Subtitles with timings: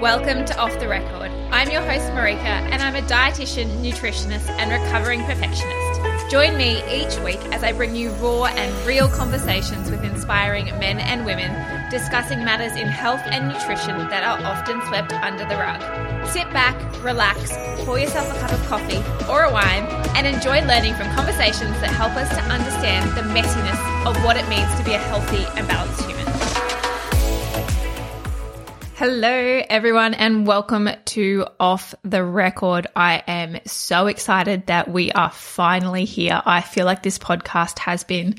[0.00, 1.30] Welcome to Off the Record.
[1.52, 6.30] I'm your host, Marika, and I'm a dietitian, nutritionist, and recovering perfectionist.
[6.30, 10.98] Join me each week as I bring you raw and real conversations with inspiring men
[10.98, 11.48] and women
[11.90, 15.80] discussing matters in health and nutrition that are often swept under the rug.
[16.26, 16.74] Sit back,
[17.04, 17.52] relax,
[17.84, 18.98] pour yourself a cup of coffee
[19.30, 19.84] or a wine,
[20.16, 24.48] and enjoy learning from conversations that help us to understand the messiness of what it
[24.48, 26.53] means to be a healthy and balanced human.
[28.96, 32.86] Hello, everyone, and welcome to Off the Record.
[32.94, 36.40] I am so excited that we are finally here.
[36.46, 38.36] I feel like this podcast has been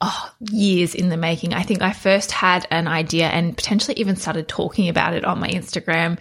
[0.00, 1.54] oh, years in the making.
[1.54, 5.38] I think I first had an idea and potentially even started talking about it on
[5.38, 6.18] my Instagram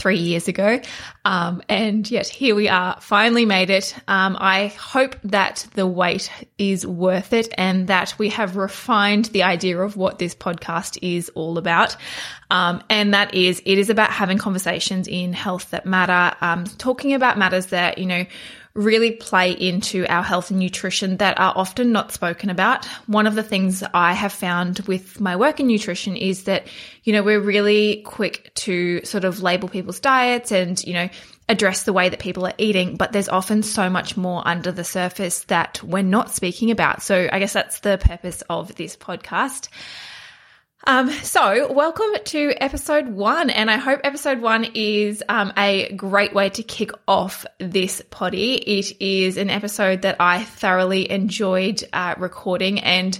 [0.00, 0.80] three years ago.
[1.26, 3.94] Um, and yet here we are, finally made it.
[4.08, 9.42] Um, I hope that the wait is worth it and that we have refined the
[9.42, 11.96] idea of what this podcast is all about.
[12.50, 17.12] Um, and that is, it is about having conversations in health that matter, um, talking
[17.12, 18.24] about matters that, you know,
[18.74, 22.84] really play into our health and nutrition that are often not spoken about.
[23.06, 26.66] One of the things I have found with my work in nutrition is that,
[27.02, 31.08] you know, we're really quick to sort of label people's diets and, you know,
[31.48, 34.84] address the way that people are eating, but there's often so much more under the
[34.84, 37.02] surface that we're not speaking about.
[37.02, 39.68] So I guess that's the purpose of this podcast.
[40.84, 46.32] Um, so, welcome to episode one, and I hope episode one is um, a great
[46.32, 48.54] way to kick off this potty.
[48.54, 53.18] It is an episode that I thoroughly enjoyed uh, recording and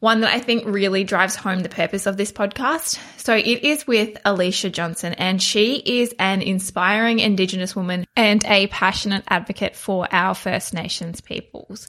[0.00, 3.00] one that I think really drives home the purpose of this podcast.
[3.16, 8.66] So, it is with Alicia Johnson, and she is an inspiring Indigenous woman and a
[8.66, 11.88] passionate advocate for our First Nations peoples.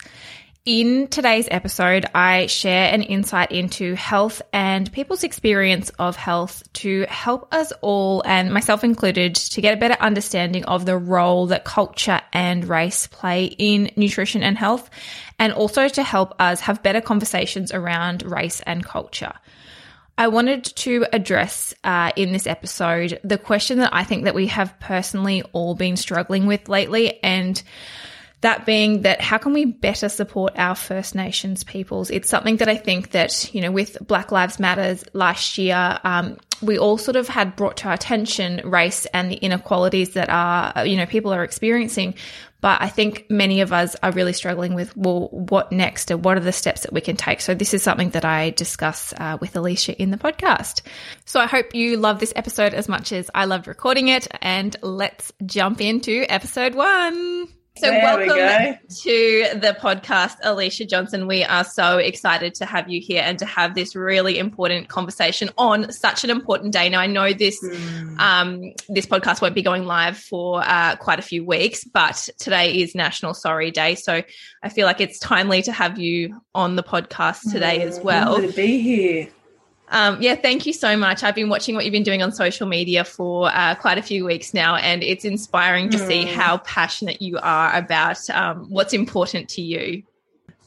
[0.65, 7.05] In today's episode, I share an insight into health and people's experience of health to
[7.07, 11.63] help us all, and myself included, to get a better understanding of the role that
[11.63, 14.89] culture and race play in nutrition and health,
[15.39, 19.33] and also to help us have better conversations around race and culture.
[20.17, 24.47] I wanted to address uh, in this episode the question that I think that we
[24.47, 27.63] have personally all been struggling with lately, and
[28.41, 32.09] that being that how can we better support our First Nations peoples?
[32.09, 36.37] It's something that I think that, you know, with Black Lives Matters last year, um,
[36.61, 40.85] we all sort of had brought to our attention race and the inequalities that are,
[40.85, 42.15] you know, people are experiencing.
[42.61, 46.35] But I think many of us are really struggling with, well, what next and what
[46.35, 47.39] are the steps that we can take?
[47.39, 50.81] So this is something that I discuss uh, with Alicia in the podcast.
[51.23, 54.27] So I hope you love this episode as much as I loved recording it.
[54.41, 57.58] And let's jump into episode one.
[57.79, 61.27] So, there welcome we to the podcast, Alicia Johnson.
[61.27, 65.49] We are so excited to have you here and to have this really important conversation
[65.57, 66.89] on such an important day.
[66.89, 68.19] Now, I know this mm.
[68.19, 72.81] um, this podcast won't be going live for uh, quite a few weeks, but today
[72.81, 74.23] is National Sorry Day, so
[74.61, 78.41] I feel like it's timely to have you on the podcast today mm, as well.
[78.41, 79.29] to be here.
[79.91, 81.23] Um, yeah, thank you so much.
[81.23, 84.25] I've been watching what you've been doing on social media for uh, quite a few
[84.25, 86.07] weeks now, and it's inspiring to mm.
[86.07, 90.03] see how passionate you are about um, what's important to you.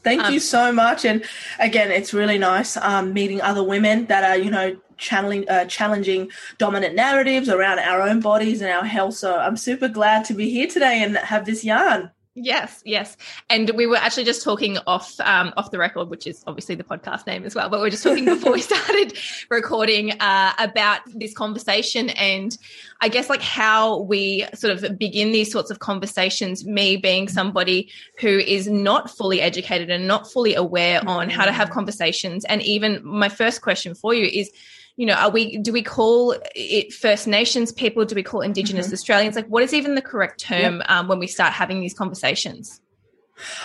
[0.03, 1.05] Thank um, you so much.
[1.05, 1.23] And
[1.59, 6.29] again, it's really nice um, meeting other women that are, you know, channeling, uh, challenging
[6.57, 9.15] dominant narratives around our own bodies and our health.
[9.15, 12.11] So I'm super glad to be here today and have this yarn.
[12.35, 13.15] Yes, yes,
[13.47, 16.83] and we were actually just talking off um, off the record, which is obviously the
[16.83, 17.69] podcast name as well.
[17.69, 19.15] But we are just talking before we started
[19.51, 22.57] recording uh, about this conversation, and
[23.01, 26.65] I guess like how we sort of begin these sorts of conversations.
[26.65, 31.51] Me being somebody who is not fully educated and not fully aware on how to
[31.51, 31.73] have mm.
[31.73, 34.51] conversations, and even my first question for you is
[34.95, 38.05] you know, are we, do we call it First Nations people?
[38.05, 38.93] Do we call Indigenous mm-hmm.
[38.93, 39.35] Australians?
[39.35, 40.85] Like, what is even the correct term yep.
[40.89, 42.79] um, when we start having these conversations?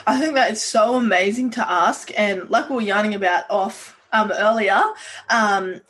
[0.07, 2.11] I think that is so amazing to ask.
[2.19, 4.83] And like we were yarning about off um, earlier,
[5.29, 5.81] um,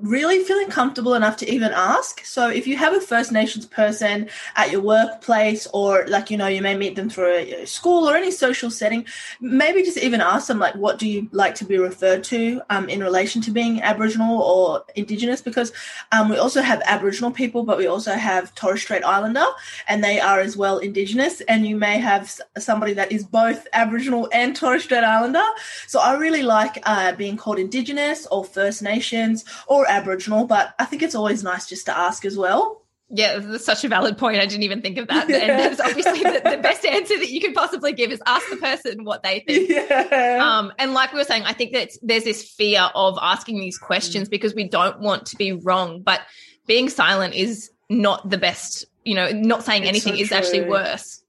[0.00, 2.24] really feeling comfortable enough to even ask.
[2.24, 6.46] So if you have a First Nations person at your workplace or like you know
[6.46, 9.04] you may meet them through a school or any social setting,
[9.40, 12.88] maybe just even ask them like what do you like to be referred to um,
[12.88, 15.72] in relation to being Aboriginal or Indigenous because
[16.10, 19.46] um, we also have Aboriginal people but we also have Torres Strait Islander
[19.88, 24.28] and they are as well Indigenous and you may have somebody that is both Aboriginal
[24.32, 25.44] and Torres Strait Islander.
[25.86, 30.74] So I really like uh, being called Indigenous or First Nations or or Aboriginal, but
[30.78, 32.82] I think it's always nice just to ask as well.
[33.14, 34.38] Yeah, that's such a valid point.
[34.38, 35.28] I didn't even think of that.
[35.28, 35.36] Yeah.
[35.42, 38.56] And that's obviously the, the, best answer that you could possibly give is ask the
[38.56, 39.68] person what they think.
[39.70, 40.38] Yeah.
[40.42, 43.76] Um, and like we were saying, I think that there's this fear of asking these
[43.76, 44.30] questions mm.
[44.30, 46.00] because we don't want to be wrong.
[46.00, 46.22] But
[46.66, 50.62] being silent is not the best, you know, not saying It's anything so is actually
[50.62, 51.21] worse.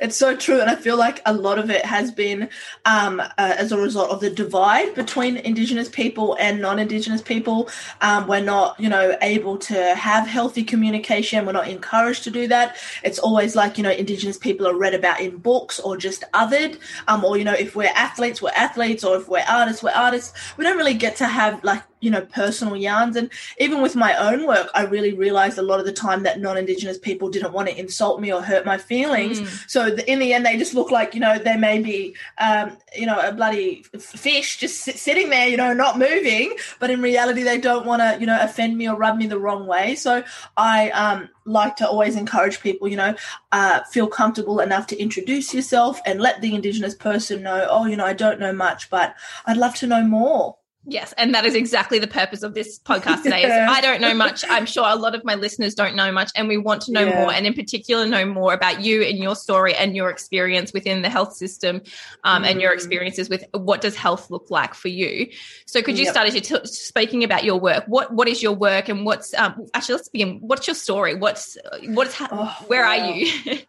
[0.00, 2.48] It's so true, and I feel like a lot of it has been
[2.84, 7.68] um, uh, as a result of the divide between Indigenous people and non-Indigenous people.
[8.00, 11.46] Um, we're not, you know, able to have healthy communication.
[11.46, 12.76] We're not encouraged to do that.
[13.02, 16.78] It's always like, you know, Indigenous people are read about in books or just othered,
[17.06, 20.32] um, or you know, if we're athletes, we're athletes, or if we're artists, we're artists.
[20.56, 23.16] We don't really get to have like you know personal yarns.
[23.16, 26.40] And even with my own work i really realized a lot of the time that
[26.40, 29.40] non-indigenous people didn't want to insult me or hurt my feelings.
[29.40, 29.70] Mm.
[29.70, 32.76] so the, in the end they just look like you know they may be um,
[32.96, 36.54] you know a bloody fish just sit, sitting there you know not moving.
[36.78, 39.38] But in reality they don't want to you know offend me or rub me the
[39.38, 39.94] wrong way.
[39.94, 40.22] So
[40.56, 43.14] i um, like to always encourage people you know
[43.52, 47.96] uh, feel comfortable enough to introduce yourself and let the indigenous person know oh you
[47.96, 49.14] know i don't know much but
[49.46, 53.22] i'd love to know more Yes, and that is exactly the purpose of this podcast
[53.22, 53.42] today.
[53.42, 53.66] Yeah.
[53.68, 54.42] I don't know much.
[54.48, 57.04] I'm sure a lot of my listeners don't know much, and we want to know
[57.06, 57.14] Yeah.
[57.16, 61.02] more, and in particular, know more about you and your story and your experience within
[61.02, 61.82] the health system,
[62.24, 62.74] um, and your Mm.
[62.74, 65.28] experiences with what does health look like for you.
[65.66, 66.12] So, could you Yep.
[66.14, 67.84] start as you're t- speaking about your work?
[67.86, 70.38] What what is your work, and what's um, actually let's begin.
[70.40, 71.14] What's your story?
[71.14, 71.58] What's
[71.88, 72.98] what's ha- Oh, where wow.
[72.98, 73.58] are you?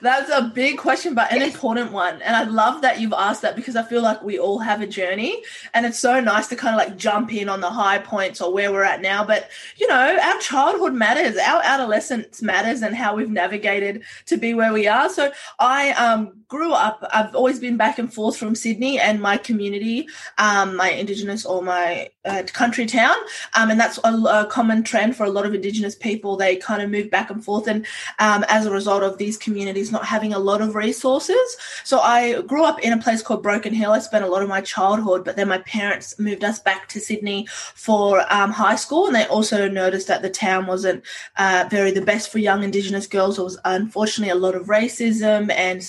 [0.00, 1.54] That's a big question, but an Yes.
[1.54, 2.22] important one.
[2.22, 4.86] And I love that you've asked that because I feel like we all have a
[4.86, 5.42] journey.
[5.72, 8.52] And it's so nice to kind of like jump in on the high points or
[8.52, 9.24] where we're at now.
[9.24, 14.54] But, you know, our childhood matters, our adolescence matters, and how we've navigated to be
[14.54, 15.08] where we are.
[15.08, 19.36] So I um, grew up, I've always been back and forth from Sydney and my
[19.36, 20.06] community,
[20.38, 23.16] um, my Indigenous or my uh, country town.
[23.56, 26.36] Um, and that's a, a common trend for a lot of Indigenous people.
[26.36, 27.66] They kind of move back and forth.
[27.66, 27.84] And
[28.20, 31.56] um, as a result of these communities not having a lot of resources.
[31.82, 33.90] So I grew up in a place called Broken Hill.
[33.90, 37.00] I spent a lot of my childhood, but then my parents moved us back to
[37.00, 39.06] Sydney for um, high school.
[39.06, 41.02] And they also noticed that the town wasn't
[41.36, 43.36] uh, very the best for young Indigenous girls.
[43.36, 45.82] There was unfortunately a lot of racism and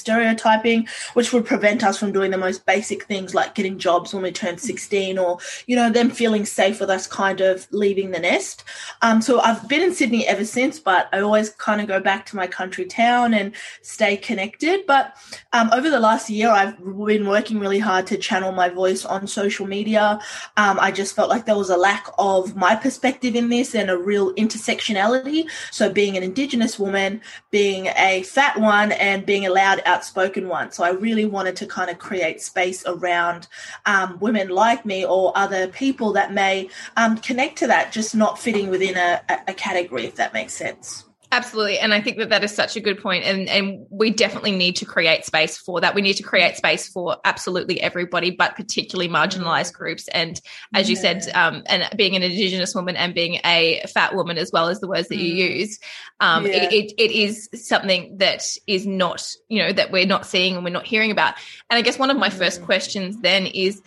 [0.55, 4.23] stereotyping, which would prevent us from doing the most basic things like getting jobs when
[4.23, 5.37] we turned 16 or,
[5.67, 8.63] you know, them feeling safe with us kind of leaving the nest.
[9.01, 12.25] Um, so I've been in Sydney ever since, but I always kind of go back
[12.27, 14.85] to my country town and stay connected.
[14.87, 15.15] But
[15.53, 19.27] um, over the last year, I've been working really hard to channel my voice on
[19.27, 20.19] social media.
[20.57, 23.89] Um, I just felt like there was a lack of my perspective in this and
[23.89, 25.49] a real intersectionality.
[25.71, 30.71] So being an Indigenous woman, being a fat one, and being a loud, outspoken one.
[30.71, 33.47] So I really wanted to kind of create space around
[33.85, 38.37] um, women like me or other people that may um, connect to that, just not
[38.37, 41.04] fitting within a, a- a category, if that makes sense.
[41.31, 41.79] Absolutely.
[41.79, 43.25] And I think that that is such a good point.
[43.25, 45.95] And, and we definitely need to create space for that.
[45.95, 50.07] We need to create space for absolutely everybody, but particularly marginalized groups.
[50.09, 50.39] And
[50.73, 54.51] as you said, um, and being an Indigenous woman and being a fat woman, as
[54.53, 55.59] well as the words that you Mm.
[55.59, 55.79] use,
[56.19, 56.63] um, Yeah.
[56.63, 60.63] it, it, it is something that is not, you know, that we're not seeing and
[60.63, 61.33] we're not hearing about.
[61.69, 62.65] And I guess one of my first Mm.
[62.65, 63.81] questions then is,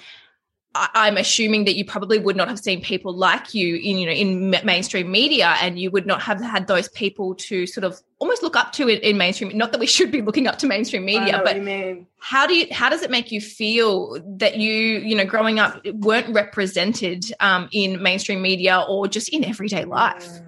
[0.74, 4.12] I'm assuming that you probably would not have seen people like you in you know
[4.12, 8.00] in ma- mainstream media, and you would not have had those people to sort of
[8.18, 9.56] almost look up to in, in mainstream.
[9.56, 11.56] Not that we should be looking up to mainstream media, but
[12.18, 15.84] how do you how does it make you feel that you you know growing up
[15.94, 20.28] weren't represented um, in mainstream media or just in everyday life?
[20.28, 20.47] Mm.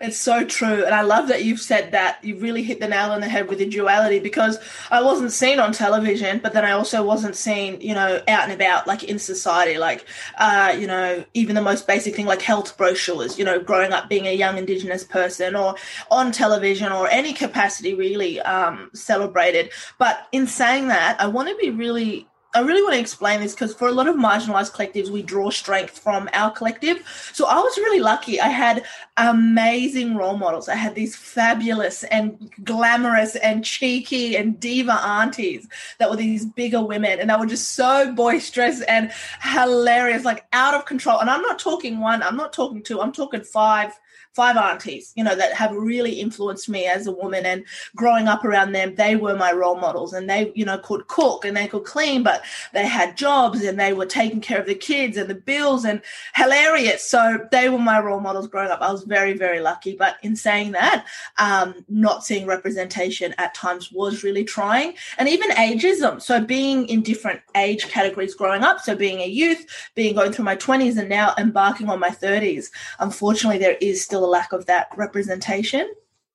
[0.00, 0.84] It's so true.
[0.84, 2.22] And I love that you've said that.
[2.22, 4.58] You really hit the nail on the head with the duality because
[4.90, 8.52] I wasn't seen on television, but then I also wasn't seen, you know, out and
[8.52, 10.04] about like in society, like,
[10.38, 14.08] uh, you know, even the most basic thing like health brochures, you know, growing up
[14.08, 15.74] being a young Indigenous person or
[16.10, 19.70] on television or any capacity really um, celebrated.
[19.98, 23.52] But in saying that, I want to be really I really want to explain this
[23.52, 27.06] because for a lot of marginalized collectives, we draw strength from our collective.
[27.34, 28.40] So I was really lucky.
[28.40, 28.82] I had
[29.18, 30.66] amazing role models.
[30.66, 36.82] I had these fabulous and glamorous and cheeky and diva aunties that were these bigger
[36.82, 41.18] women and they were just so boisterous and hilarious, like out of control.
[41.18, 43.92] And I'm not talking one, I'm not talking two, I'm talking five
[44.36, 47.46] five aunties, you know, that have really influenced me as a woman.
[47.46, 47.64] And
[47.96, 51.46] growing up around them, they were my role models and they, you know, could cook
[51.46, 54.74] and they could clean, but they had jobs and they were taking care of the
[54.74, 56.02] kids and the bills and
[56.34, 57.02] hilarious.
[57.02, 58.82] So they were my role models growing up.
[58.82, 59.96] I was very, very lucky.
[59.96, 61.06] But in saying that,
[61.38, 64.96] um, not seeing representation at times was really trying.
[65.16, 66.20] And even ageism.
[66.20, 68.80] So being in different age categories growing up.
[68.80, 72.70] So being a youth, being going through my 20s and now embarking on my 30s.
[72.98, 75.88] Unfortunately, there is still a lack of that representation.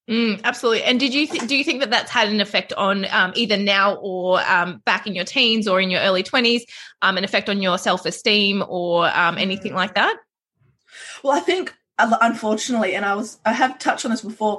[0.10, 0.84] Mm, absolutely.
[0.84, 3.56] And did you th- do you think that that's had an effect on um, either
[3.56, 6.66] now or um, back in your teens or in your early twenties,
[7.02, 10.18] um, an effect on your self esteem or um, anything like that?
[11.24, 14.58] Well, I think unfortunately, and I was I have touched on this before.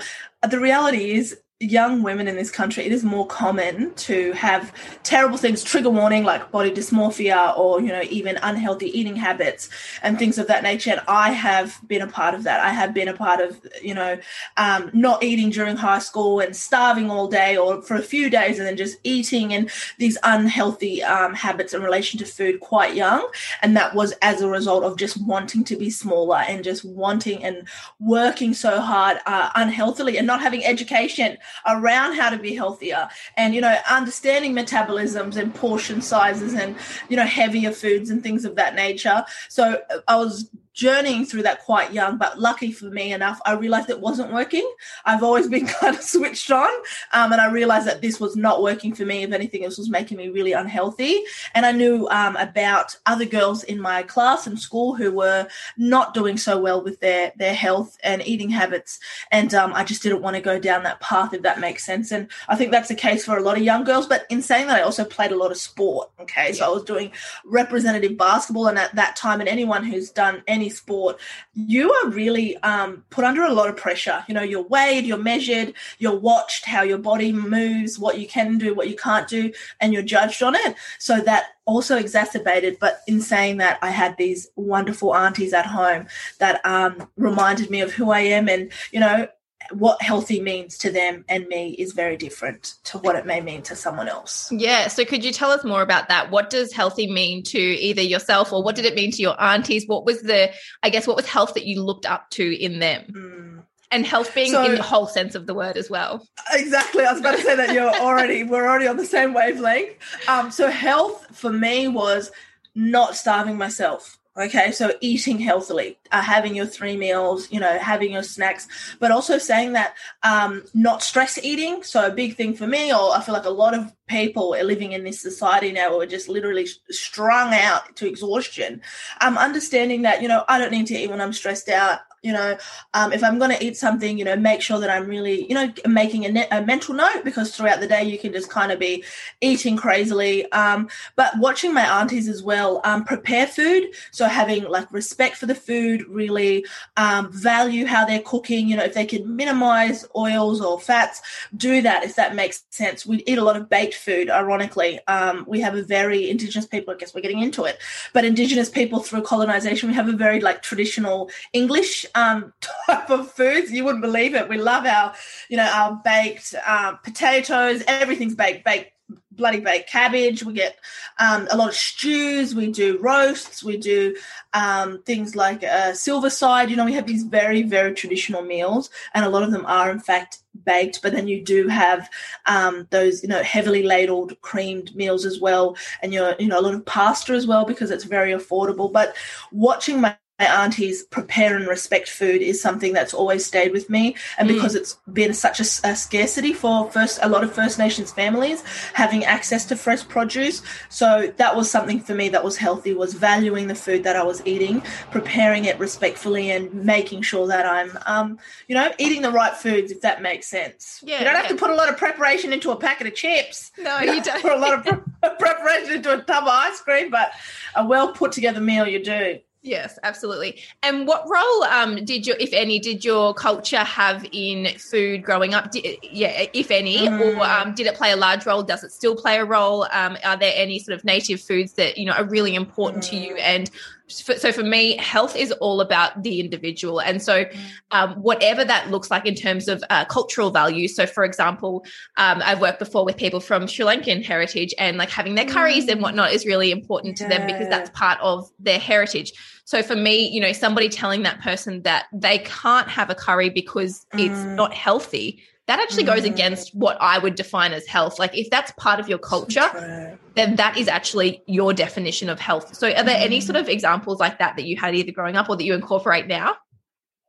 [0.48, 5.36] The reality is young women in this country, it is more common to have terrible
[5.36, 9.68] things, trigger warning like body dysmorphia or, you know, even unhealthy eating habits
[10.02, 10.90] and things of that nature.
[10.90, 12.60] And I have been a part of that.
[12.60, 14.18] I have been a part of, you know,
[14.56, 18.58] um, not eating during high school and starving all day or for a few days
[18.58, 23.28] and then just eating and these unhealthy um, habits in relation to food quite young.
[23.62, 27.44] And that was as a result of just wanting to be smaller and just wanting
[27.44, 27.68] and
[28.00, 33.08] working so hard uh, unhealthily and not having education around how to be healthier.
[33.36, 36.76] And you know understanding metabolisms and portion sizes and
[37.08, 39.24] you know heavier foods and things of that nature.
[39.48, 43.52] So uh, i was journeying through that quite young, but lucky for me enough, I
[43.54, 44.68] realized it wasn't working.
[45.04, 46.70] I've always been kind of switched on,
[47.12, 49.22] um, and I realized that this was not working for me.
[49.22, 51.22] If anything, this was making me really unhealthy.
[51.54, 56.14] And I knew um, about other girls in my class and school who were not
[56.14, 58.98] doing so well with their their health and eating habits,
[59.30, 62.10] and um, I just didn't want to go down that path, if that makes sense.
[62.12, 64.06] And I think that's the case for a lot of young girls.
[64.06, 66.10] But in saying that, I also played a lot of sport.
[66.20, 67.12] Okay, so I was doing
[67.44, 71.18] representative basketball, and at that time, and anyone who's done any any sport,
[71.54, 74.24] you are really um, put under a lot of pressure.
[74.28, 78.58] You know, you're weighed, you're measured, you're watched how your body moves, what you can
[78.58, 80.76] do, what you can't do, and you're judged on it.
[80.98, 82.78] So that also exacerbated.
[82.78, 86.06] But in saying that, I had these wonderful aunties at home
[86.38, 89.28] that um, reminded me of who I am, and you know,
[89.74, 93.62] what healthy means to them and me is very different to what it may mean
[93.62, 94.50] to someone else.
[94.52, 94.88] Yeah.
[94.88, 96.30] So could you tell us more about that?
[96.30, 99.86] What does healthy mean to either yourself or what did it mean to your aunties?
[99.86, 100.50] What was the,
[100.82, 103.04] I guess, what was health that you looked up to in them?
[103.10, 103.62] Mm.
[103.90, 106.26] And health being so, in the whole sense of the word as well.
[106.52, 107.04] Exactly.
[107.04, 109.96] I was about to say that you're already, we're already on the same wavelength.
[110.28, 112.30] Um, so health for me was
[112.74, 118.12] not starving myself Okay, so eating healthily, uh, having your three meals, you know, having
[118.12, 118.66] your snacks,
[118.98, 121.82] but also saying that um, not stress eating.
[121.82, 124.64] So a big thing for me, or I feel like a lot of people are
[124.64, 128.80] living in this society now are just literally strung out to exhaustion.
[129.20, 132.32] Um, understanding that you know I don't need to eat when I'm stressed out you
[132.32, 132.56] know
[132.94, 135.54] um, if i'm going to eat something you know make sure that i'm really you
[135.54, 138.72] know making a, ne- a mental note because throughout the day you can just kind
[138.72, 139.04] of be
[139.40, 140.50] eating crazily.
[140.52, 143.88] Um, but watching my aunties as well um, prepare food.
[144.10, 146.64] So having like respect for the food really
[146.96, 151.20] um, value how they're cooking you know if they can minimize oils or fats
[151.56, 153.04] do that if that makes sense.
[153.04, 155.00] We eat a lot of baked food ironically.
[155.06, 157.78] Um, we have a very indigenous people i guess we're getting into it
[158.12, 162.52] but indigenous people through colonization we have a very like traditional english um,
[162.86, 163.70] type of foods.
[163.70, 164.48] You wouldn't believe it.
[164.48, 165.14] We love our,
[165.48, 167.82] you know, our baked um, potatoes.
[167.86, 168.92] Everything's baked, baked,
[169.32, 170.44] bloody baked cabbage.
[170.44, 170.78] We get
[171.18, 172.54] um, a lot of stews.
[172.54, 173.62] We do roasts.
[173.62, 174.16] We do
[174.52, 176.70] um, things like uh, silver side.
[176.70, 179.90] You know, we have these very, very traditional meals, and a lot of them are,
[179.90, 181.00] in fact, baked.
[181.02, 182.10] But then you do have
[182.46, 186.62] um, those, you know, heavily ladled, creamed meals as well, and you're, you know, a
[186.62, 188.92] lot of pasta as well because it's very affordable.
[188.92, 189.14] But
[189.50, 194.16] watching my my aunties prepare and respect food is something that's always stayed with me.
[194.38, 194.54] And mm.
[194.54, 198.62] because it's been such a, a, scarcity for first a lot of first nations families
[198.94, 200.62] having access to fresh produce.
[200.88, 204.22] So that was something for me that was healthy was valuing the food that i
[204.22, 204.80] was eating
[205.10, 209.92] preparing it respectfully and making sure that i'm um, you know eating the right foods
[209.92, 211.00] if that makes sense.
[211.02, 211.40] Yeah you don't yeah.
[211.42, 213.72] have to put a lot of preparation into a packet of chips.
[213.78, 214.42] No you, you don't.
[214.42, 217.32] put a lot of pre- preparation into a tub of ice cream but
[217.76, 220.60] a well put together meal you do Yes, absolutely.
[220.82, 225.54] And what role um, did your, if any, did your culture have in food growing
[225.54, 225.70] up?
[225.70, 227.36] Did, yeah, if any, mm.
[227.36, 228.64] or um, did it play a large role?
[228.64, 229.86] Does it still play a role?
[229.92, 233.10] Um, are there any sort of native foods that you know are really important mm.
[233.10, 233.34] to you?
[233.36, 233.40] Mm.
[233.40, 233.70] And
[234.12, 237.00] so for me, health is all about the individual.
[237.00, 237.58] And so, mm.
[237.90, 240.94] um, whatever that looks like in terms of uh, cultural values.
[240.94, 241.84] So, for example,
[242.16, 245.88] um, I've worked before with people from Sri Lankan heritage and like having their curries
[245.88, 246.02] and mm.
[246.02, 247.38] whatnot is really important to yeah.
[247.38, 249.32] them because that's part of their heritage.
[249.64, 253.50] So, for me, you know, somebody telling that person that they can't have a curry
[253.50, 254.26] because mm.
[254.26, 256.32] it's not healthy that actually goes mm.
[256.32, 258.18] against what I would define as health.
[258.18, 262.74] Like if that's part of your culture, then that is actually your definition of health.
[262.74, 263.24] So are there mm.
[263.24, 265.74] any sort of examples like that that you had either growing up or that you
[265.74, 266.56] incorporate now?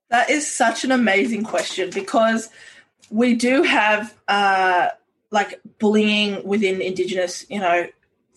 [0.09, 2.49] That is such an amazing question because
[3.09, 4.89] we do have uh
[5.31, 7.87] like bullying within indigenous, you know,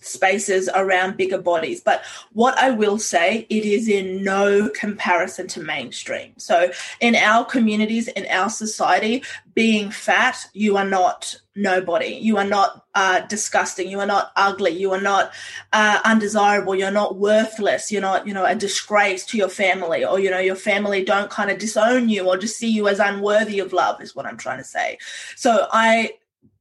[0.07, 1.81] spaces around bigger bodies.
[1.81, 6.33] But what I will say, it is in no comparison to mainstream.
[6.39, 6.71] So
[7.01, 9.23] in our communities, in our society,
[9.55, 12.09] being fat, you are not nobody.
[12.09, 13.89] You are not uh, disgusting.
[13.89, 14.73] You are not ugly.
[14.73, 15.33] You are not
[15.73, 16.75] uh, undesirable.
[16.75, 17.91] You're not worthless.
[17.91, 21.31] You're not, you know, a disgrace to your family, or you know, your family don't
[21.31, 24.01] kind of disown you or just see you as unworthy of love.
[24.03, 24.99] Is what I'm trying to say.
[25.37, 26.13] So I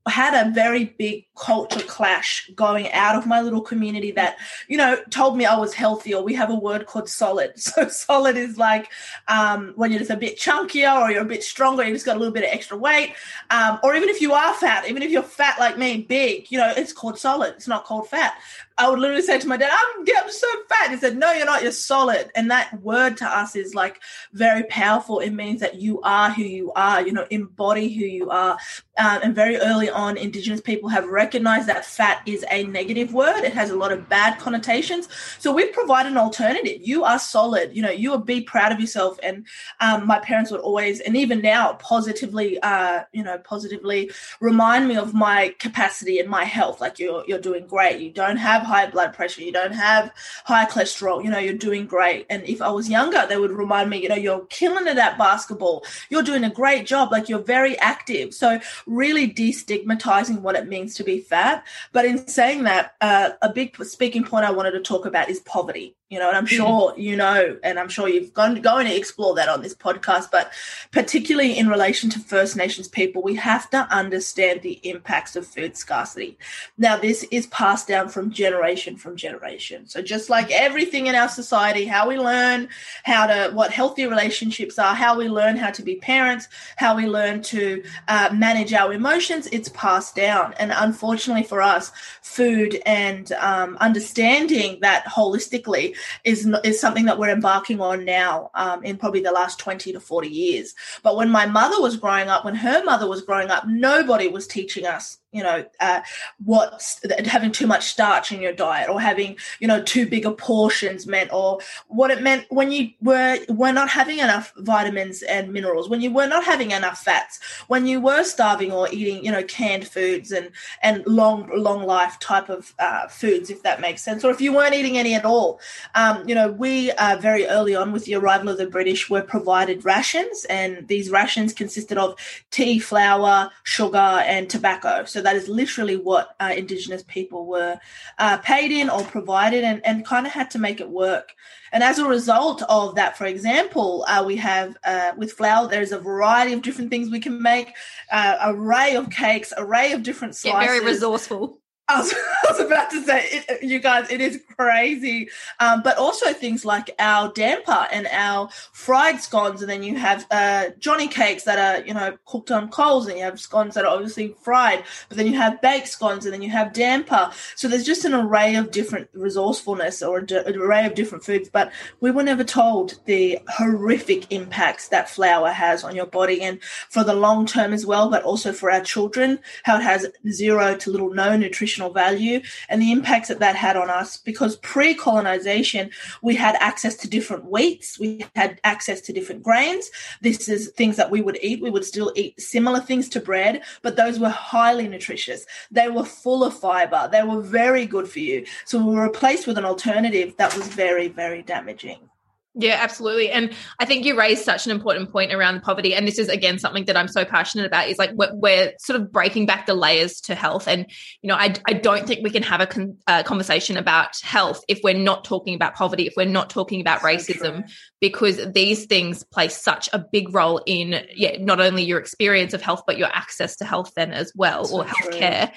[0.08, 4.98] had a very big culture clash going out of my little community that you know
[5.10, 7.54] told me i was healthy or we have a word called solid.
[7.66, 8.92] So solid is like
[9.28, 12.16] um, when you're just a bit chunkier or you're a bit stronger you just got
[12.16, 13.16] a little bit of extra weight.
[13.50, 16.60] Um, or even if you are fat even if you're fat like me big you
[16.60, 17.56] know it's called solid.
[17.56, 18.36] It's not called fat
[18.78, 20.92] I would literally say to my dad, I'm, I'm so fat.
[20.92, 22.30] He said, No, you're not, you're solid.
[22.36, 24.02] And that word to us is like
[24.34, 25.20] very powerful.
[25.20, 28.58] It means that you are who you are, you know, embody who you are.
[28.98, 33.44] Um, and very early on, Indigenous people have recognized that fat is a negative word.
[33.44, 35.08] It has a lot of bad connotations.
[35.40, 36.82] So we provide an alternative.
[36.82, 37.76] You are solid.
[37.76, 39.18] You know, you will be proud of yourself.
[39.24, 39.46] And
[39.80, 44.98] um, my parents would always, and even now, positively, uh, you know, positively remind me
[44.98, 46.82] of my capacity and my health.
[46.82, 48.02] Like you're, you're doing great.
[48.02, 50.12] You don't have high blood pressure, you don't have
[50.44, 52.26] high cholesterol, you know, you're doing great.
[52.30, 55.18] And if I was younger, they would remind me, you know, you're killing it at
[55.18, 58.34] basketball, you're doing a great job, like you're very active.
[58.34, 61.66] So, really destigmatizing what it means to be fat.
[61.92, 65.40] But in saying that, uh, a big speaking point I wanted to talk about is
[65.42, 66.50] poverty you know and i'm mm.
[66.50, 70.30] sure you know and i'm sure you've gone going to explore that on this podcast
[70.32, 70.52] but
[70.92, 75.76] particularly in relation to first nations people we have to understand the impacts of food
[75.76, 76.38] scarcity.
[76.78, 79.88] Now this is passed down from generation from generation.
[79.88, 82.70] So just like everything in our society how we learn
[83.04, 86.48] how to what healthy relationships are how we learn how to be parents
[86.78, 90.54] how we learn to uh, manage our emotions it's passed down.
[90.60, 97.30] And unfortunately for us food and um, understanding that holistically is is something that we're
[97.30, 100.76] embarking on now um, in probably the last 20 to 40 years.
[101.04, 104.48] But when my mother was growing up, when her mother was growing up, nobody was
[104.48, 106.02] teaching us you know, uh,
[106.44, 106.82] what
[107.26, 111.06] having too much starch in your diet or having, you know, too big a portions
[111.06, 115.90] meant, or what it meant when you were were not having enough vitamins and minerals,
[115.90, 119.44] when you were not having enough fats, when you were starving or eating, you know,
[119.44, 124.24] canned foods and and long long life type of uh, foods, if that makes sense,
[124.24, 125.60] or if you weren't eating any at all.
[125.96, 129.22] Um, you know, we uh, very early on with the arrival of the British were
[129.22, 132.16] provided rations, and these rations consisted of
[132.52, 135.04] tea, flour, sugar, and tobacco.
[135.04, 137.80] So that is literally what uh, Indigenous people were
[138.20, 141.34] uh, paid in or provided and, and kind of had to make it work.
[141.72, 145.92] And as a result of that, for example, uh, we have uh, with flour, there's
[145.92, 147.74] a variety of different things we can make,
[148.12, 150.60] uh, array of cakes, array of different slices.
[150.60, 151.60] Get very resourceful.
[151.88, 152.14] I was,
[152.48, 155.30] I was, about to say, it, you guys, it is crazy.
[155.60, 160.26] Um, but also things like our damper and our fried scones, and then you have
[160.32, 163.86] uh, Johnny cakes that are, you know, cooked on coals, and you have scones that
[163.86, 167.30] are obviously fried, but then you have baked scones, and then you have damper.
[167.56, 171.50] So there's just an array of different resourcefulness or an array of different foods.
[171.50, 176.62] But we were never told the horrific impacts that flour has on your body, and
[176.90, 180.76] for the long term as well, but also for our children, how it has zero
[180.78, 184.94] to little no nutrition value and the impacts that that had on us because pre
[184.94, 185.90] colonization,
[186.22, 189.90] we had access to different wheats, we had access to different grains.
[190.22, 191.62] This is things that we would eat.
[191.62, 195.46] We would still eat similar things to bread, but those were highly nutritious.
[195.72, 198.46] They were full of fiber, they were very good for you.
[198.66, 202.10] So we were replaced with an alternative that was very, very damaging.
[202.58, 203.32] Yeah, absolutely.
[203.32, 205.94] And I think you raised such an important point around poverty.
[205.94, 209.00] And this is, again, something that I'm so passionate about is like we're, we're sort
[209.00, 210.66] of breaking back the layers to health.
[210.66, 210.86] And,
[211.22, 214.64] you know, I, I don't think we can have a con- uh, conversation about health
[214.70, 217.64] if we're not talking about poverty, if we're not talking about so racism, true.
[218.00, 222.62] because these things play such a big role in, yeah, not only your experience of
[222.62, 225.52] health, but your access to health then as well, so or healthcare.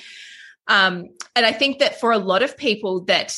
[0.66, 3.36] Um, and I think that for a lot of people that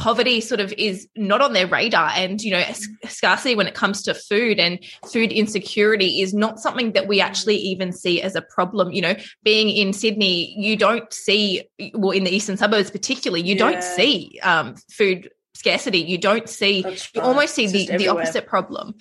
[0.00, 2.64] poverty sort of is not on their radar and you know
[3.06, 4.78] scarcity when it comes to food and
[5.12, 9.14] food insecurity is not something that we actually even see as a problem you know
[9.42, 13.58] being in sydney you don't see well in the eastern suburbs particularly you yeah.
[13.58, 16.82] don't see um, food scarcity you don't see
[17.14, 18.94] you almost see the, the opposite problem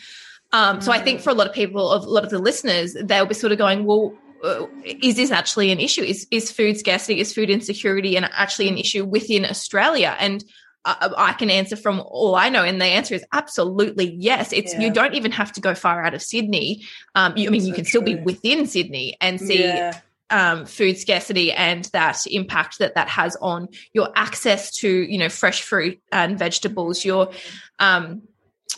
[0.51, 0.83] um, mm.
[0.83, 1.23] so i think mm.
[1.23, 3.57] for a lot of people of a lot of the listeners they'll be sort of
[3.57, 6.01] going well uh, is this actually an issue?
[6.01, 10.15] Is is food scarcity, is food insecurity, and actually an issue within Australia?
[10.17, 10.45] And
[10.85, 14.53] uh, I can answer from all I know, and the answer is absolutely yes.
[14.53, 14.81] It's yeah.
[14.81, 16.85] you don't even have to go far out of Sydney.
[17.15, 19.99] Um, you, I mean, you can still be within Sydney and see yeah.
[20.29, 25.29] um, food scarcity and that impact that that has on your access to you know
[25.29, 27.31] fresh fruit and vegetables your
[27.79, 28.21] um,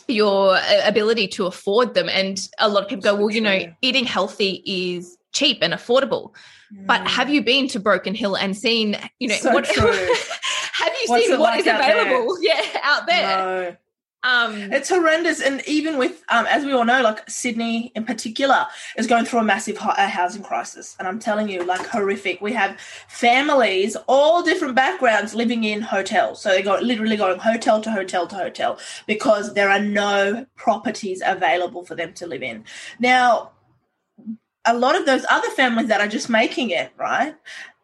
[0.08, 4.04] your ability to afford them and a lot of people go well you know eating
[4.04, 6.32] healthy is cheap and affordable
[6.86, 9.92] but have you been to broken hill and seen you know So what true.
[9.92, 10.14] have you
[11.12, 12.00] What's it what like is out there?
[12.00, 13.76] available yeah out there No.
[14.24, 18.66] um It's horrendous, and even with, um, as we all know, like Sydney in particular
[18.96, 22.40] is going through a massive housing crisis, and I'm telling you, like horrific.
[22.40, 26.40] We have families, all different backgrounds, living in hotels.
[26.40, 31.20] So they go literally going hotel to hotel to hotel because there are no properties
[31.24, 32.64] available for them to live in.
[33.00, 33.50] Now,
[34.64, 37.34] a lot of those other families that are just making it right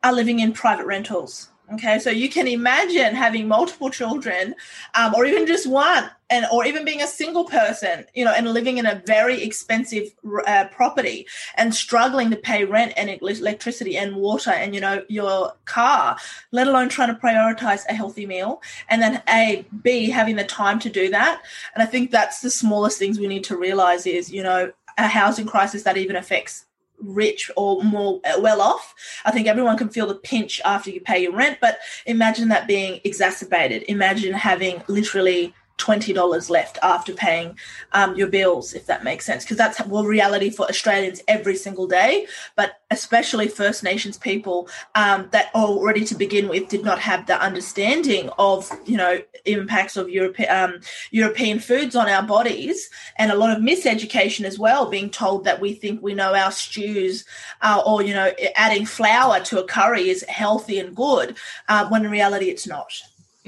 [0.05, 1.51] are living in private rentals.
[1.75, 4.55] Okay, so you can imagine having multiple children,
[4.95, 8.49] um, or even just one, and or even being a single person, you know, and
[8.55, 10.15] living in a very expensive
[10.47, 11.27] uh, property
[11.57, 16.17] and struggling to pay rent and electricity and water and you know your car,
[16.53, 20.79] let alone trying to prioritize a healthy meal, and then a b having the time
[20.79, 21.43] to do that.
[21.75, 25.07] And I think that's the smallest things we need to realize is you know a
[25.07, 26.65] housing crisis that even affects
[27.01, 28.95] rich or more uh, well off.
[29.25, 32.67] I think everyone can feel the pinch after you pay your rent, but imagine that
[32.67, 33.85] being exacerbated.
[33.89, 37.57] Imagine having literally $20 left after paying
[37.93, 39.45] um, your bills, if that makes sense.
[39.45, 45.29] Because that's well, reality for Australians every single day, but especially First Nations people um,
[45.31, 50.11] that already to begin with did not have the understanding of, you know, impacts of
[50.11, 55.11] Europe, um, European foods on our bodies and a lot of miseducation as well, being
[55.11, 57.25] told that we think we know our stews
[57.62, 61.37] uh, or, you know, adding flour to a curry is healthy and good,
[61.69, 62.93] uh, when in reality it's not.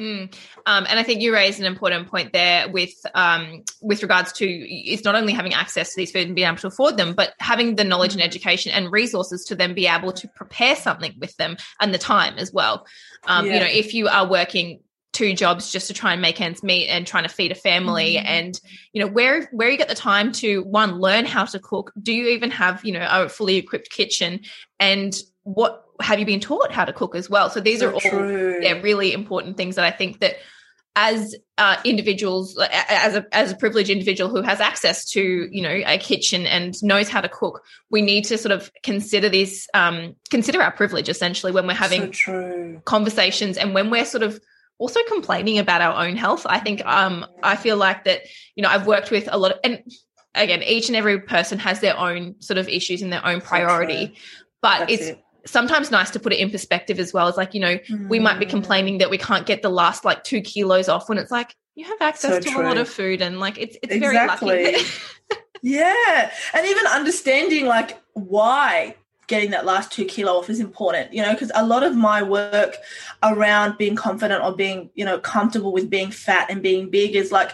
[0.00, 0.34] Mm.
[0.66, 4.46] Um, and I think you raised an important point there with um, with regards to
[4.46, 7.34] it's not only having access to these foods and being able to afford them, but
[7.38, 11.36] having the knowledge and education and resources to then be able to prepare something with
[11.36, 12.86] them and the time as well.
[13.26, 14.80] Um, You know, if you are working
[15.12, 18.14] two jobs just to try and make ends meet and trying to feed a family
[18.14, 18.24] Mhm.
[18.24, 18.60] and
[18.92, 22.12] you know where where you get the time to one learn how to cook do
[22.12, 24.40] you even have you know a fully equipped kitchen
[24.78, 27.92] and what have you been taught how to cook as well so these So are
[27.94, 28.58] all true.
[28.62, 30.36] yeah, really important things that I think that
[30.96, 35.80] as uh, individuals, as a as a privileged individual who has access to you know
[35.86, 40.16] a kitchen and knows how to cook, we need to sort of consider this, um,
[40.30, 44.40] consider our privilege essentially when we're having so conversations and when we're sort of
[44.78, 46.44] also complaining about our own health.
[46.48, 48.22] I think um, I feel like that
[48.56, 49.80] you know I've worked with a lot of and
[50.34, 54.08] again each and every person has their own sort of issues and their own priority,
[54.08, 54.16] true.
[54.60, 55.24] but That's it's it.
[55.46, 57.28] Sometimes nice to put it in perspective as well.
[57.28, 58.50] It's like, you know, we might be Mm.
[58.50, 61.84] complaining that we can't get the last like two kilos off when it's like you
[61.84, 64.48] have access So to a lot of food and like it's it's Exactly.
[64.62, 64.84] very lucky.
[65.62, 66.30] Yeah.
[66.54, 71.32] And even understanding like why getting that last two kilo off is important, you know,
[71.32, 72.76] because a lot of my work
[73.22, 77.30] around being confident or being, you know, comfortable with being fat and being big is
[77.30, 77.52] like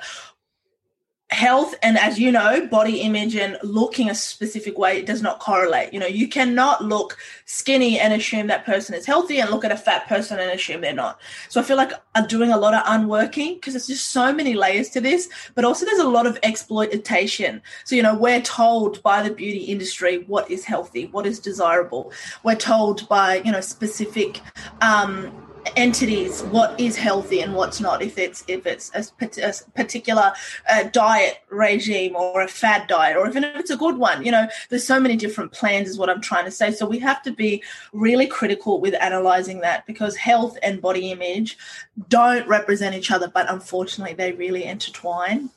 [1.31, 5.93] health and as you know body image and looking a specific way does not correlate.
[5.93, 9.73] You know you cannot look skinny and assume that person is healthy and look at
[9.73, 11.21] a fat person and assume they're not.
[11.49, 14.55] So i feel like i'm doing a lot of unworking because there's just so many
[14.55, 17.61] layers to this but also there's a lot of exploitation.
[17.85, 22.13] So you know we're told by the beauty industry what is healthy what is desirable.
[22.45, 24.41] We're told by you know specific
[24.81, 25.46] um
[25.77, 29.05] entities what is healthy and what's not if it's if it's a,
[29.43, 30.33] a particular
[30.71, 34.31] uh, diet regime or a fad diet or even if it's a good one you
[34.31, 37.23] know there's so many different plans is what i'm trying to say so we have
[37.23, 41.59] to be really critical with analyzing that because health and body image
[42.09, 45.51] don't represent each other but unfortunately they really intertwine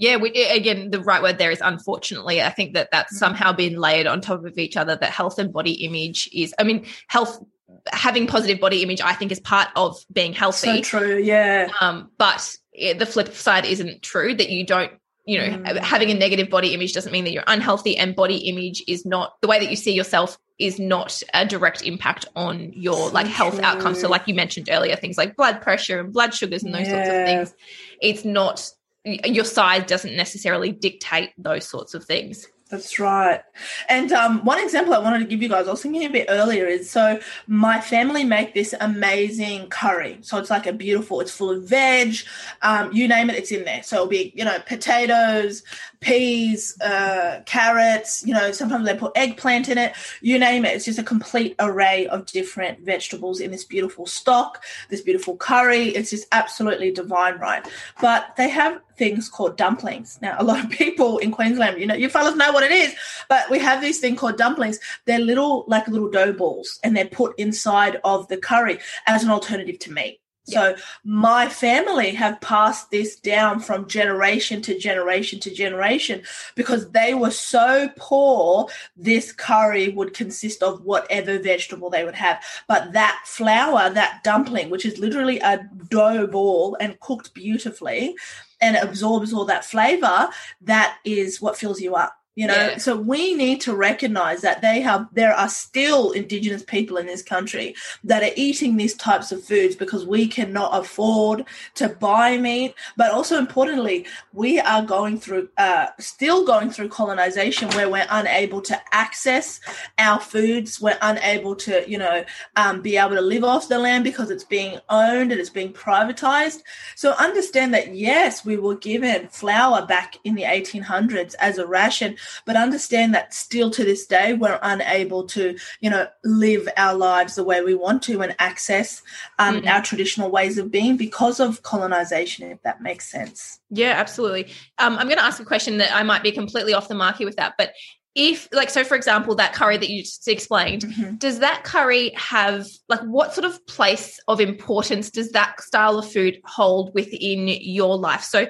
[0.00, 2.40] yeah, we, again, the right word there is unfortunately.
[2.40, 4.96] I think that that's somehow been layered on top of each other.
[4.96, 7.44] That health and body image is, I mean, health
[7.92, 10.82] having positive body image, I think, is part of being healthy.
[10.82, 14.92] so true yeah Um, but the flip side isn't true that you don't,
[15.26, 15.78] you know, Mm.
[15.78, 19.34] having a negative body image doesn't mean that you're unhealthy, and body image is not
[19.42, 23.26] the way that you see yourself is not a direct impact on your So like
[23.26, 23.64] health true.
[23.64, 24.00] outcomes.
[24.00, 27.08] So, like you mentioned earlier, things like blood pressure and blood sugars and those sorts
[27.08, 27.54] of things.
[28.02, 28.68] It's not
[29.04, 32.46] your size doesn't necessarily dictate those sorts of things.
[32.70, 33.42] That's right.
[33.88, 36.26] And um, one example I wanted to give you guys, I was thinking a bit
[36.28, 40.18] earlier, is so my family make this amazing curry.
[40.20, 42.14] So it's like a beautiful, it's full of veg,
[42.62, 43.82] um, you name it, it's in there.
[43.82, 45.64] So it'll be, you know, potatoes,
[45.98, 50.76] peas, uh, carrots, you know, sometimes they put eggplant in it, you name it.
[50.76, 55.88] It's just a complete array of different vegetables in this beautiful stock, this beautiful curry.
[55.88, 57.66] It's just absolutely divine, right?
[58.00, 60.18] But they have things called dumplings.
[60.20, 62.94] Now, a lot of people in Queensland, you know, you fellas know what it is,
[63.30, 64.78] but we have these thing called dumplings.
[65.06, 69.30] They're little, like little dough balls, and they're put inside of the curry as an
[69.30, 70.20] alternative to meat.
[70.44, 76.22] So my family have passed this down from generation to generation to generation
[76.56, 78.68] because they were so poor.
[78.96, 84.68] This curry would consist of whatever vegetable they would have, but that flour, that dumpling,
[84.68, 88.16] which is literally a dough ball and cooked beautifully,
[88.60, 90.28] and absorbs all that flavor,
[90.60, 92.78] that is what fills you up you know yeah.
[92.78, 97.22] so we need to recognize that they have there are still indigenous people in this
[97.22, 102.74] country that are eating these types of foods because we cannot afford to buy meat.
[102.96, 108.62] But also importantly we are going through uh, still going through colonization where we're unable
[108.62, 109.60] to access
[109.98, 110.80] our foods.
[110.80, 112.24] We're unable to you know
[112.56, 115.74] um, be able to live off the land because it's being owned and it's being
[115.74, 116.62] privatized.
[116.94, 122.16] So understand that yes we were given flour back in the 1800s as a ration
[122.44, 127.34] but understand that still to this day we're unable to you know live our lives
[127.34, 129.02] the way we want to and access
[129.38, 129.68] um, mm-hmm.
[129.68, 134.44] our traditional ways of being because of colonization if that makes sense yeah absolutely
[134.78, 137.16] um, i'm going to ask a question that i might be completely off the mark
[137.16, 137.72] here with that but
[138.14, 141.14] if like so for example that curry that you just explained mm-hmm.
[141.16, 146.10] does that curry have like what sort of place of importance does that style of
[146.10, 148.46] food hold within your life so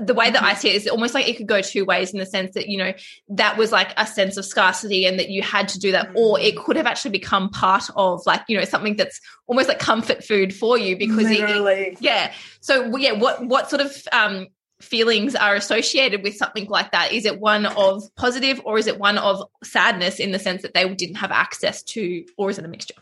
[0.00, 0.60] the way that I mm-hmm.
[0.60, 2.78] see it is almost like it could go two ways in the sense that, you
[2.78, 2.92] know,
[3.28, 6.38] that was like a sense of scarcity and that you had to do that, or
[6.40, 6.64] it mm-hmm.
[6.64, 10.54] could have actually become part of like, you know, something that's almost like comfort food
[10.54, 11.74] for you because Literally.
[11.74, 12.32] it, yeah.
[12.60, 14.48] So yeah, what what sort of um
[14.80, 17.12] feelings are associated with something like that?
[17.12, 20.74] Is it one of positive or is it one of sadness in the sense that
[20.74, 22.94] they didn't have access to, or is it a mixture?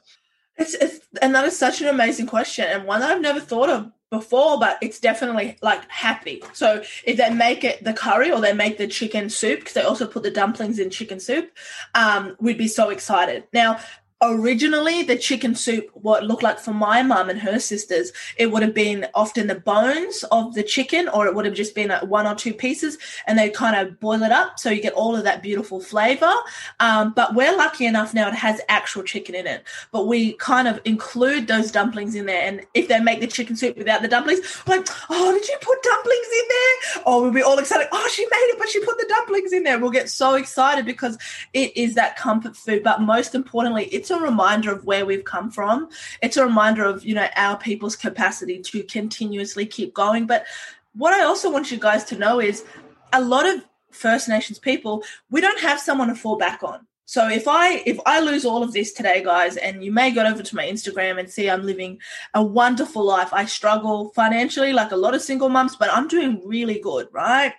[0.57, 3.71] It's, it's and that is such an amazing question and one that I've never thought
[3.71, 6.43] of before, but it's definitely like happy.
[6.53, 9.83] So if they make it the curry or they make the chicken soup, because they
[9.83, 11.51] also put the dumplings in chicken soup,
[11.95, 13.45] um, we'd be so excited.
[13.55, 13.81] Now,
[14.23, 18.63] originally the chicken soup what looked like for my mum and her sisters it would
[18.63, 22.03] have been often the bones of the chicken or it would have just been like
[22.05, 25.17] one or two pieces and they kind of boil it up so you get all
[25.17, 26.33] of that beautiful flavor.
[26.79, 29.65] Um, but we're lucky enough now it has actual chicken in it.
[29.91, 33.57] But we kind of include those dumplings in there and if they make the chicken
[33.57, 37.03] soup without the dumplings like oh did you put dumplings in there?
[37.07, 39.65] Or we'll be all excited oh she made it but she put the dumplings in
[39.65, 39.81] there.
[39.81, 41.19] We'll get so excited because
[41.53, 42.85] it is that comfort food.
[42.85, 45.89] But most importantly it's a reminder of where we've come from.
[46.23, 50.27] It's a reminder of, you know, our people's capacity to continuously keep going.
[50.27, 50.47] But
[50.95, 52.65] what I also want you guys to know is
[53.13, 56.87] a lot of First Nations people, we don't have someone to fall back on.
[57.05, 60.25] So if I if I lose all of this today, guys, and you may go
[60.25, 61.99] over to my Instagram and see I'm living
[62.33, 63.35] a wonderful life.
[63.35, 67.53] I struggle financially like a lot of single moms, but I'm doing really good, right?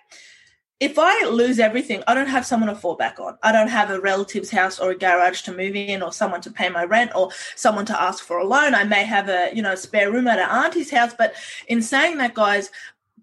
[0.84, 3.38] If I lose everything, I don't have someone to fall back on.
[3.42, 6.50] I don't have a relative's house or a garage to move in or someone to
[6.50, 8.74] pay my rent or someone to ask for a loan.
[8.74, 11.14] I may have a, you know, spare room at an auntie's house.
[11.16, 11.36] But
[11.68, 12.70] in saying that, guys,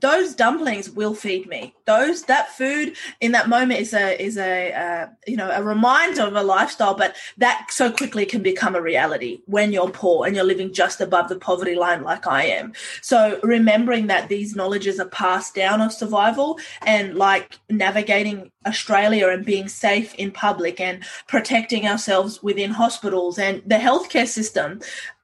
[0.02, 1.74] those dumplings will feed me.
[1.86, 6.24] Those that food in that moment is a is a uh, you know a reminder
[6.24, 10.36] of a lifestyle, but that so quickly can become a reality when you're poor and
[10.36, 12.74] you're living just above the poverty line, like I am.
[13.02, 19.46] So remembering that these knowledges are passed down of survival and like navigating Australia and
[19.46, 24.80] being safe in public and protecting ourselves within hospitals and the healthcare system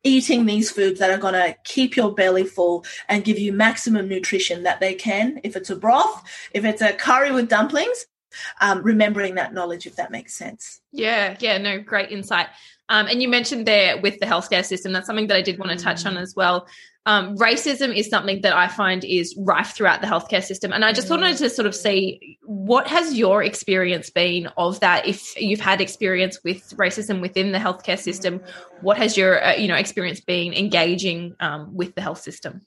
[0.07, 4.07] eating these foods that are going to keep your belly full and give you maximum
[4.07, 5.39] nutrition that they can.
[5.43, 8.05] If it's a broth, if it's a curry with dumplings,
[8.61, 10.79] um, remembering that knowledge, if that makes sense.
[10.91, 12.47] Yeah, yeah, no, great insight.
[12.89, 15.77] Um, and you mentioned there with the healthcare system, that's something that I did want
[15.77, 16.21] to touch on mm.
[16.21, 16.67] as well.
[17.07, 20.73] Um, racism is something that I find is rife throughout the healthcare system.
[20.73, 21.39] And I just wanted mm.
[21.39, 25.07] to sort of see what has your experience been of that?
[25.07, 28.41] If you've had experience with racism within the healthcare system,
[28.81, 32.63] what has your uh, you know experience been engaging um, with the health system?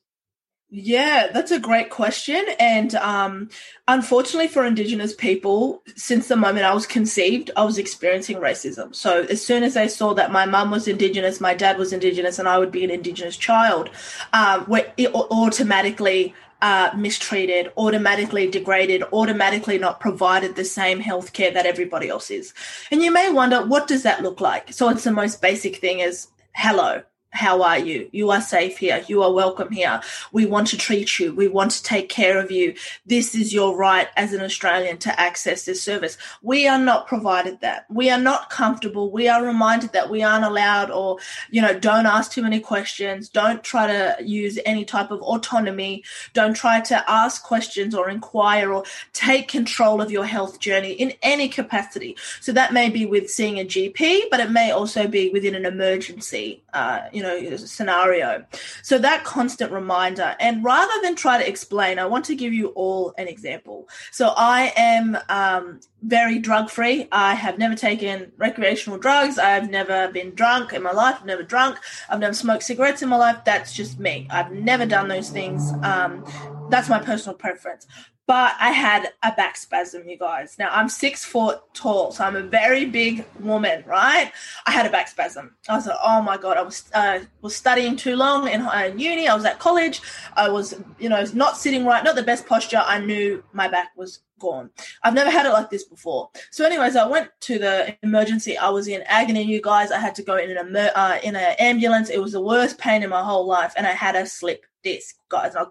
[0.72, 2.44] Yeah, that's a great question.
[2.60, 3.48] And um,
[3.88, 8.94] unfortunately for Indigenous people, since the moment I was conceived, I was experiencing racism.
[8.94, 12.38] So as soon as they saw that my mum was Indigenous, my dad was Indigenous,
[12.38, 13.90] and I would be an Indigenous child,
[14.32, 21.66] um, we're automatically uh, mistreated, automatically degraded, automatically not provided the same health care that
[21.66, 22.54] everybody else is.
[22.92, 24.72] And you may wonder, what does that look like?
[24.72, 27.02] So it's the most basic thing is hello
[27.32, 28.08] how are you?
[28.12, 29.04] You are safe here.
[29.06, 30.00] You are welcome here.
[30.32, 31.32] We want to treat you.
[31.32, 32.74] We want to take care of you.
[33.06, 36.18] This is your right as an Australian to access this service.
[36.42, 37.86] We are not provided that.
[37.88, 39.12] We are not comfortable.
[39.12, 41.18] We are reminded that we aren't allowed or,
[41.50, 43.28] you know, don't ask too many questions.
[43.28, 46.02] Don't try to use any type of autonomy.
[46.32, 51.12] Don't try to ask questions or inquire or take control of your health journey in
[51.22, 52.16] any capacity.
[52.40, 55.64] So that may be with seeing a GP, but it may also be within an
[55.64, 58.44] emergency, uh, you know scenario.
[58.82, 62.68] So that constant reminder and rather than try to explain i want to give you
[62.68, 63.88] all an example.
[64.12, 69.38] So i am um, very drug free i have never taken recreational drugs.
[69.38, 71.78] I've never been drunk in my life i've never drunk.
[72.08, 73.38] I've never smoked cigarettes in my life.
[73.44, 74.26] That's just me.
[74.30, 75.72] I've never done those things.
[75.82, 76.24] Um,
[76.70, 77.86] that's my personal preference
[78.30, 80.54] but I had a back spasm, you guys.
[80.56, 84.30] Now I'm six foot tall, so I'm a very big woman, right?
[84.66, 85.56] I had a back spasm.
[85.68, 88.98] I was like, oh my god, I was uh, was studying too long in, in
[89.00, 89.26] uni.
[89.26, 90.00] I was at college.
[90.36, 92.80] I was, you know, not sitting right, not the best posture.
[92.86, 94.70] I knew my back was gone.
[95.02, 96.30] I've never had it like this before.
[96.52, 98.56] So, anyways, I went to the emergency.
[98.56, 99.90] I was in agony, you guys.
[99.90, 102.10] I had to go in an uh, in an ambulance.
[102.10, 105.16] It was the worst pain in my whole life, and I had a slip disc,
[105.28, 105.56] guys.
[105.56, 105.64] I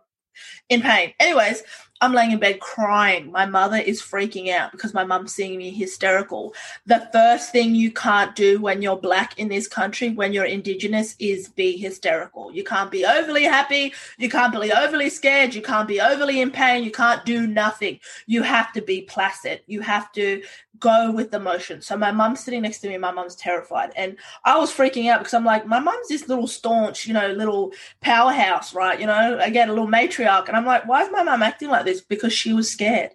[0.69, 1.13] in pain.
[1.19, 1.63] Anyways,
[2.01, 3.29] I'm laying in bed crying.
[3.29, 6.53] My mother is freaking out because my mum's seeing me hysterical.
[6.85, 11.15] The first thing you can't do when you're black in this country, when you're indigenous,
[11.19, 12.53] is be hysterical.
[12.53, 13.93] You can't be overly happy.
[14.17, 15.53] You can't be overly scared.
[15.53, 16.85] You can't be overly in pain.
[16.85, 17.99] You can't do nothing.
[18.27, 19.61] You have to be placid.
[19.67, 20.41] You have to
[20.79, 21.81] go with the motion.
[21.81, 22.97] So my mum's sitting next to me.
[22.97, 23.91] My mum's terrified.
[23.95, 27.27] And I was freaking out because I'm like, my mum's this little staunch, you know,
[27.27, 28.99] little powerhouse, right?
[28.99, 30.47] You know, again, a little matriarch.
[30.47, 32.01] And I'm like, why is my mum acting like this?
[32.01, 33.11] Because she was scared.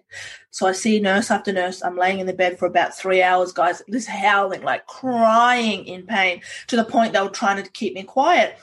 [0.51, 1.83] So I see nurse after nurse.
[1.83, 6.05] I'm laying in the bed for about three hours, guys, this howling, like crying in
[6.05, 8.57] pain to the point they were trying to keep me quiet.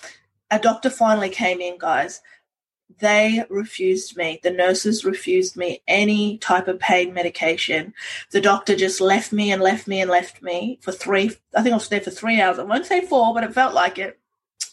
[0.51, 2.21] A doctor finally came in, guys.
[2.99, 4.41] They refused me.
[4.43, 7.95] The nurses refused me any type of pain medication.
[8.31, 11.73] The doctor just left me and left me and left me for three, I think
[11.73, 12.59] I was there for three hours.
[12.59, 14.19] I won't say four, but it felt like it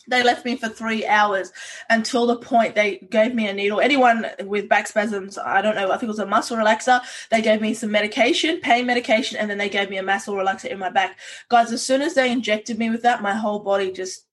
[0.09, 1.51] they left me for three hours
[1.89, 3.79] until the point they gave me a needle.
[3.79, 7.01] Anyone with back spasms, I don't know, I think it was a muscle relaxer.
[7.29, 10.65] They gave me some medication, pain medication, and then they gave me a muscle relaxer
[10.65, 11.19] in my back.
[11.47, 14.25] Guys, as soon as they injected me with that, my whole body just,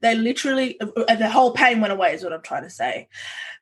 [0.00, 3.08] they literally, the whole pain went away, is what I'm trying to say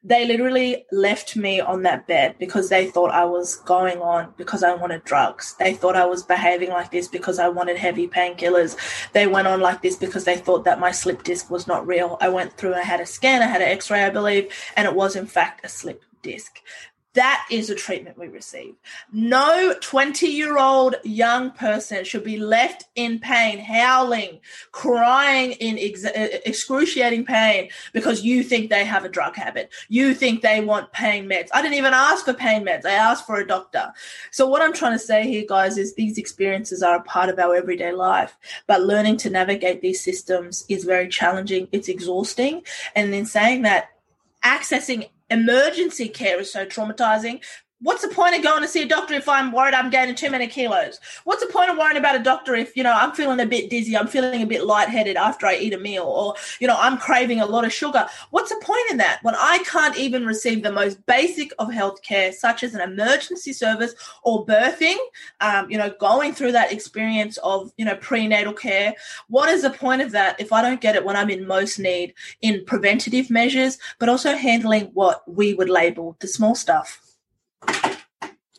[0.05, 4.64] they literally left me on that bed because they thought I was going on because
[4.64, 5.55] I wanted drugs.
[5.59, 8.77] They thought I was behaving like this because I wanted heavy painkillers.
[9.12, 12.18] They went on like this because they thought that my slip disc was not real.
[12.20, 14.88] I went through, I had a scan, I had an x ray, I believe, and
[14.88, 16.59] it was in fact a slip disc.
[17.14, 18.75] That is a treatment we receive.
[19.12, 26.05] No 20 year old young person should be left in pain, howling, crying in ex-
[26.05, 29.70] excruciating pain because you think they have a drug habit.
[29.90, 31.48] You think they want pain meds.
[31.53, 33.92] I didn't even ask for pain meds, I asked for a doctor.
[34.31, 37.38] So, what I'm trying to say here, guys, is these experiences are a part of
[37.38, 41.68] our everyday life, but learning to navigate these systems is very challenging.
[41.72, 42.62] It's exhausting.
[42.96, 43.90] And in saying that,
[44.44, 47.42] accessing emergency care is so traumatizing
[47.82, 50.30] what's the point of going to see a doctor if I'm worried I'm gaining too
[50.30, 51.00] many kilos?
[51.24, 53.70] What's the point of worrying about a doctor if, you know, I'm feeling a bit
[53.70, 56.96] dizzy, I'm feeling a bit lightheaded after I eat a meal, or, you know, I'm
[56.96, 58.06] craving a lot of sugar?
[58.30, 62.32] What's the point in that when I can't even receive the most basic of healthcare,
[62.32, 64.96] such as an emergency service or birthing,
[65.40, 68.94] um, you know, going through that experience of, you know, prenatal care?
[69.28, 71.78] What is the point of that if I don't get it when I'm in most
[71.78, 77.12] need in preventative measures, but also handling what we would label the small stuff?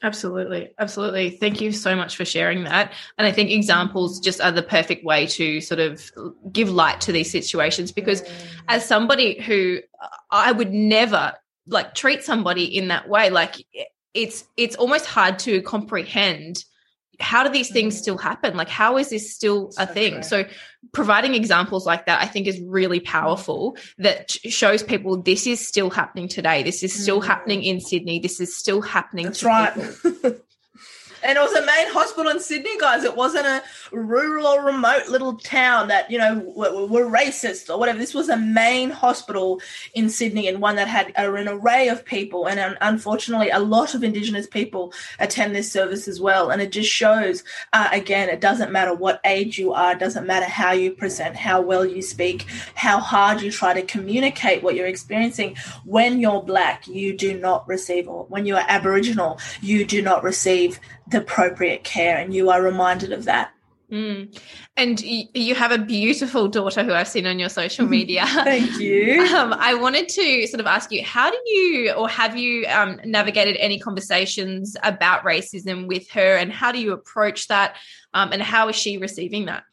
[0.03, 0.69] Absolutely.
[0.79, 1.29] Absolutely.
[1.29, 2.91] Thank you so much for sharing that.
[3.17, 6.11] And I think examples just are the perfect way to sort of
[6.51, 8.21] give light to these situations because
[8.67, 11.33] as somebody who uh, I would never
[11.67, 13.65] like treat somebody in that way like
[14.13, 16.65] it's it's almost hard to comprehend
[17.19, 18.57] how do these things still happen?
[18.57, 20.13] Like, how is this still a thing?
[20.13, 20.23] True.
[20.23, 20.45] So,
[20.91, 23.77] providing examples like that, I think, is really powerful.
[23.97, 26.63] That shows people this is still happening today.
[26.63, 27.25] This is still mm.
[27.25, 28.19] happening in Sydney.
[28.19, 29.25] This is still happening.
[29.25, 29.73] That's right.
[31.23, 33.03] And it was a main hospital in Sydney, guys.
[33.03, 37.79] It wasn't a rural or remote little town that, you know, were, were racist or
[37.79, 37.97] whatever.
[37.97, 39.61] This was a main hospital
[39.93, 42.47] in Sydney and one that had an array of people.
[42.47, 46.49] And unfortunately, a lot of Indigenous people attend this service as well.
[46.49, 50.27] And it just shows, uh, again, it doesn't matter what age you are, it doesn't
[50.27, 54.75] matter how you present, how well you speak, how hard you try to communicate what
[54.75, 55.55] you're experiencing.
[55.85, 60.23] When you're Black, you do not receive, or when you are Aboriginal, you do not
[60.23, 63.53] receive the appropriate care, and you are reminded of that
[63.93, 64.35] Mm.
[64.75, 68.25] And you have a beautiful daughter who I've seen on your social media.
[68.25, 69.21] Thank you.
[69.35, 72.99] Um, I wanted to sort of ask you, how do you or have you um,
[73.05, 77.75] navigated any conversations about racism with her, and how do you approach that,
[78.15, 79.63] um, and how is she receiving that?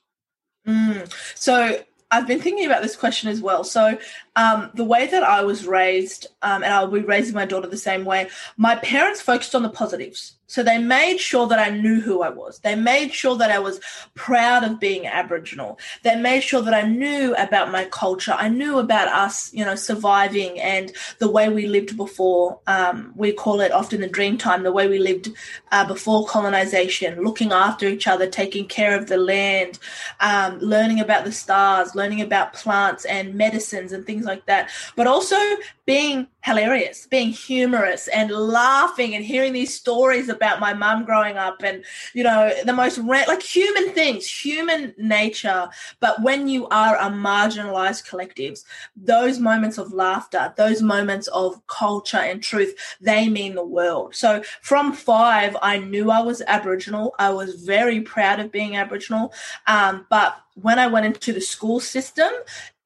[0.67, 1.11] Mm.
[1.35, 3.65] So I've been thinking about this question as well.
[3.65, 3.97] So,
[4.37, 7.79] um, the way that I was raised, um, and I'll be raising my daughter the
[7.79, 8.29] same way,
[8.59, 10.37] my parents focused on the positives.
[10.51, 12.59] So they made sure that I knew who I was.
[12.59, 13.79] They made sure that I was
[14.17, 15.79] proud of being Aboriginal.
[16.03, 18.35] They made sure that I knew about my culture.
[18.37, 22.59] I knew about us, you know, surviving and the way we lived before.
[22.67, 25.29] Um, we call it often the dream time, the way we lived
[25.71, 29.79] uh, before colonization, looking after each other, taking care of the land,
[30.19, 34.69] um, learning about the stars, learning about plants and medicines and things like that.
[34.97, 35.37] But also
[35.91, 41.65] being hilarious, being humorous and laughing and hearing these stories about my mum growing up
[41.65, 41.85] and,
[42.15, 45.69] you know, the most ra- like human things, human nature.
[45.99, 48.63] But when you are a marginalized collectives,
[48.95, 54.15] those moments of laughter, those moments of culture and truth, they mean the world.
[54.15, 57.17] So from five, I knew I was Aboriginal.
[57.19, 59.33] I was very proud of being Aboriginal.
[59.67, 62.31] Um, but when I went into the school system,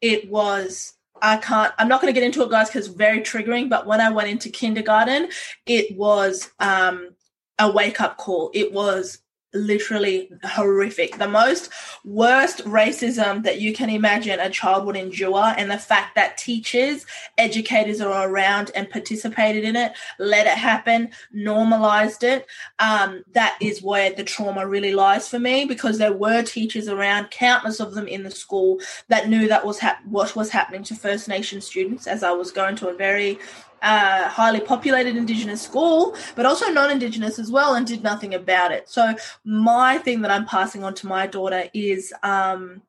[0.00, 0.94] it was
[1.24, 3.70] I can't, I'm not going to get into it, guys, because it's very triggering.
[3.70, 5.30] But when I went into kindergarten,
[5.64, 7.16] it was um,
[7.58, 8.50] a wake up call.
[8.52, 9.20] It was
[9.54, 11.18] literally horrific.
[11.18, 11.70] The most
[12.04, 17.06] worst racism that you can imagine a child would endure, and the fact that teachers,
[17.38, 22.46] educators are around and participated in it, let it happen, normalized it.
[22.78, 27.30] Um, that is where the trauma really lies for me because there were teachers around,
[27.30, 30.94] countless of them in the school that knew that was hap- what was happening to
[30.94, 33.38] First Nation students as I was going to a very
[33.84, 38.72] uh, highly populated Indigenous school, but also non Indigenous as well, and did nothing about
[38.72, 38.88] it.
[38.88, 39.14] So,
[39.44, 42.82] my thing that I'm passing on to my daughter is um,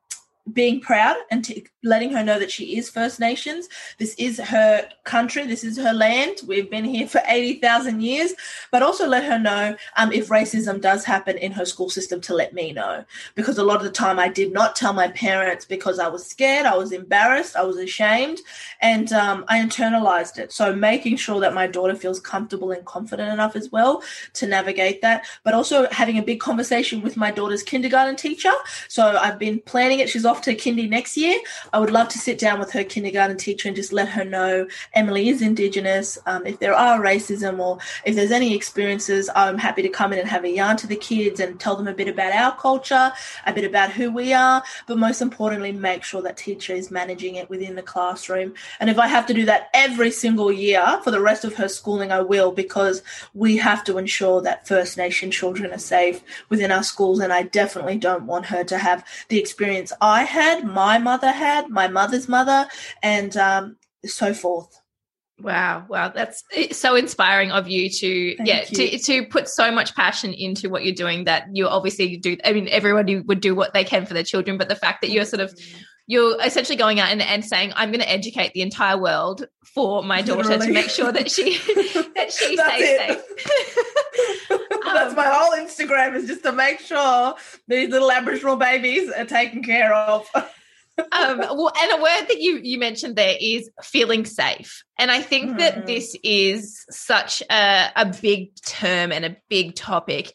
[0.52, 3.68] being proud and t- letting her know that she is First Nations.
[3.98, 5.46] This is her country.
[5.46, 6.38] This is her land.
[6.46, 8.34] We've been here for 80,000 years,
[8.70, 12.34] but also let her know um, if racism does happen in her school system to
[12.34, 13.04] let me know.
[13.34, 16.26] Because a lot of the time I did not tell my parents because I was
[16.26, 18.38] scared, I was embarrassed, I was ashamed,
[18.80, 20.52] and um, I internalized it.
[20.52, 24.02] So making sure that my daughter feels comfortable and confident enough as well
[24.34, 28.52] to navigate that, but also having a big conversation with my daughter's kindergarten teacher.
[28.88, 30.08] So I've been planning it.
[30.08, 31.38] She's off off to kindy next year,
[31.72, 34.68] I would love to sit down with her kindergarten teacher and just let her know
[34.92, 36.18] Emily is Indigenous.
[36.26, 40.18] Um, if there are racism or if there's any experiences, I'm happy to come in
[40.18, 43.12] and have a yarn to the kids and tell them a bit about our culture,
[43.46, 47.36] a bit about who we are, but most importantly, make sure that teacher is managing
[47.36, 48.52] it within the classroom.
[48.78, 51.68] And if I have to do that every single year for the rest of her
[51.68, 56.70] schooling, I will because we have to ensure that First Nation children are safe within
[56.70, 57.20] our schools.
[57.20, 61.68] And I definitely don't want her to have the experience I had, my mother had,
[61.70, 62.68] my mother's mother,
[63.02, 64.80] and um, so forth.
[65.38, 68.98] Wow, wow, that's so inspiring of you to Thank yeah you.
[68.98, 72.38] to to put so much passion into what you're doing that you obviously do.
[72.42, 75.10] I mean, everybody would do what they can for their children, but the fact that
[75.10, 75.78] you're sort of mm-hmm.
[76.06, 80.02] You're essentially going out and, and saying, "I'm going to educate the entire world for
[80.02, 80.66] my daughter Literally.
[80.66, 81.58] to make sure that she
[82.14, 83.22] that she stays safe."
[84.84, 87.34] That's um, my whole Instagram is just to make sure
[87.68, 90.28] these little Aboriginal babies are taken care of.
[90.34, 95.20] um, well, and a word that you you mentioned there is feeling safe, and I
[95.20, 95.58] think mm.
[95.58, 95.86] that mm-hmm.
[95.86, 100.32] this is such a, a big term and a big topic,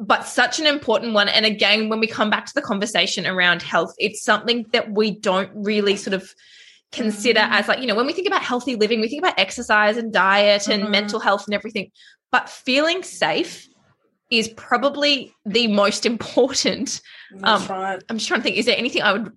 [0.00, 1.28] but such an important one.
[1.28, 5.10] And again, when we come back to the conversation around health, it's something that we
[5.10, 6.34] don't really sort of
[6.90, 7.50] consider mm.
[7.50, 10.12] as like you know when we think about healthy living, we think about exercise and
[10.12, 10.90] diet and mm.
[10.90, 11.90] mental health and everything,
[12.32, 13.68] but feeling safe
[14.30, 17.02] is probably the most important.
[17.42, 18.02] Um, right.
[18.08, 18.56] I'm just trying to think.
[18.56, 19.32] Is there anything I would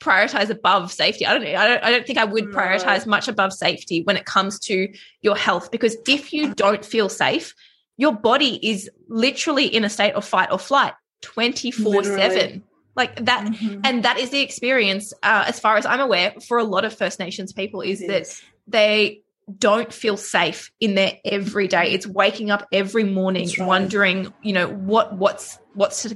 [0.00, 1.26] prioritize above safety?
[1.26, 1.54] I don't know.
[1.54, 2.56] I don't, I don't think I would no.
[2.56, 4.88] prioritize much above safety when it comes to
[5.20, 7.54] your health because if you don't feel safe,
[7.98, 12.64] your body is literally in a state of fight or flight 24 7
[12.96, 13.80] like that mm-hmm.
[13.84, 16.96] and that is the experience uh, as far as i'm aware for a lot of
[16.96, 18.26] first nations people is, that
[18.66, 19.20] they
[19.56, 21.92] don't feel safe in their every day.
[21.92, 23.66] It's waking up every morning right.
[23.66, 26.14] wondering, you know, what what's what's today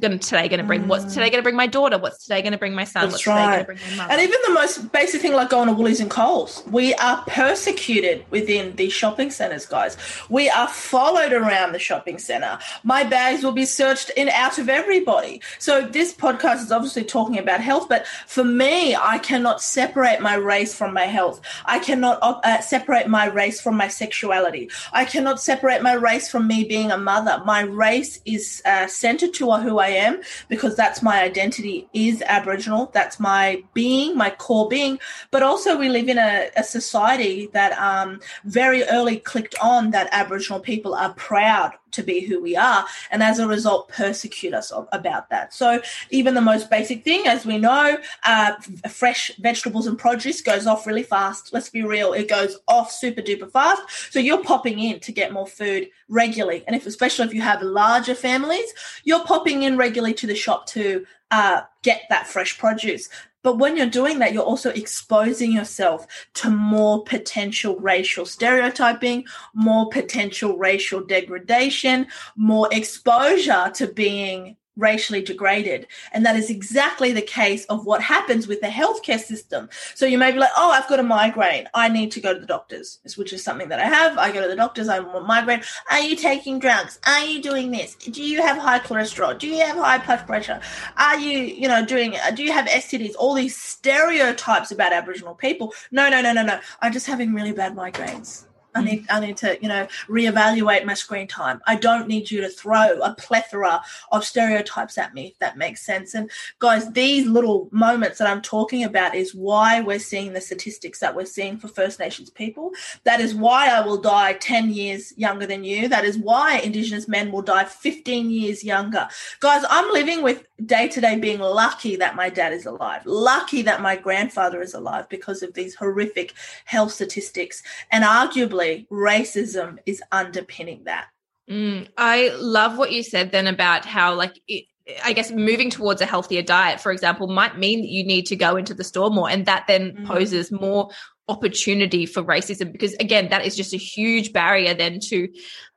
[0.48, 0.88] going to bring?
[0.88, 1.98] What's today going to bring my daughter?
[1.98, 3.04] What's today going to bring my son?
[3.04, 3.58] That's what's right.
[3.58, 4.12] today going to bring my mother?
[4.12, 8.24] And even the most basic thing like going to Woolies and Coles, we are persecuted
[8.30, 9.96] within these shopping centres, guys.
[10.28, 12.58] We are followed around the shopping centre.
[12.82, 15.40] My bags will be searched in out of everybody.
[15.58, 20.34] So this podcast is obviously talking about health, but for me, I cannot separate my
[20.34, 21.40] race from my health.
[21.66, 24.70] I cannot uh, separate my race from my sexuality.
[24.92, 27.42] I cannot separate my race from me being a mother.
[27.44, 32.22] My race is uh, centered to are who I am because that's my identity is
[32.22, 32.90] Aboriginal.
[32.92, 34.98] That's my being, my core being.
[35.30, 40.08] But also, we live in a, a society that um, very early clicked on that
[40.12, 44.72] Aboriginal people are proud to be who we are and as a result persecute us
[44.92, 45.54] about that.
[45.54, 45.80] So
[46.10, 48.54] even the most basic thing as we know uh,
[48.88, 51.52] fresh vegetables and produce goes off really fast.
[51.52, 53.82] Let's be real it goes off super duper fast.
[54.12, 56.64] So you're popping in to get more food regularly.
[56.66, 58.72] And if especially if you have larger families
[59.04, 63.08] you're popping in regularly to the shop to uh, get that fresh produce
[63.42, 69.24] but when you're doing that, you're also exposing yourself to more potential racial stereotyping,
[69.54, 75.86] more potential racial degradation, more exposure to being racially degraded.
[76.12, 79.68] And that is exactly the case of what happens with the healthcare system.
[79.94, 81.68] So you may be like, oh, I've got a migraine.
[81.74, 84.18] I need to go to the doctors, which is something that I have.
[84.18, 84.88] I go to the doctors.
[84.88, 85.62] I'm a migraine.
[85.90, 86.98] Are you taking drugs?
[87.06, 87.94] Are you doing this?
[87.94, 89.38] Do you have high cholesterol?
[89.38, 90.60] Do you have high blood pressure?
[90.96, 93.14] Are you, you know, doing, uh, do you have STDs?
[93.18, 95.74] All these stereotypes about Aboriginal people.
[95.90, 96.60] No, no, no, no, no.
[96.80, 98.44] I'm just having really bad migraines.
[98.74, 101.60] I need I need to, you know, reevaluate my screen time.
[101.66, 105.84] I don't need you to throw a plethora of stereotypes at me, if that makes
[105.84, 106.14] sense.
[106.14, 111.00] And guys, these little moments that I'm talking about is why we're seeing the statistics
[111.00, 112.72] that we're seeing for First Nations people.
[113.04, 115.88] That is why I will die 10 years younger than you.
[115.88, 119.08] That is why Indigenous men will die 15 years younger.
[119.40, 123.62] Guys, I'm living with day to day being lucky that my dad is alive, lucky
[123.62, 126.34] that my grandfather is alive because of these horrific
[126.64, 127.62] health statistics.
[127.90, 131.06] And arguably, racism is underpinning that.
[131.50, 134.66] Mm, I love what you said then about how, like, it,
[135.04, 138.36] I guess moving towards a healthier diet, for example, might mean that you need to
[138.36, 139.30] go into the store more.
[139.30, 140.06] And that then mm.
[140.06, 140.90] poses more
[141.28, 145.28] opportunity for racism because again that is just a huge barrier then to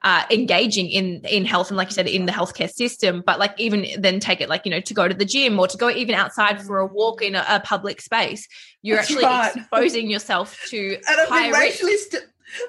[0.04, 3.54] uh, engaging in in health and like you said in the healthcare system but like
[3.60, 5.90] even then take it like you know to go to the gym or to go
[5.90, 8.48] even outside for a walk in a, a public space
[8.82, 9.56] you're That's actually right.
[9.56, 12.24] exposing yourself to and been racially st-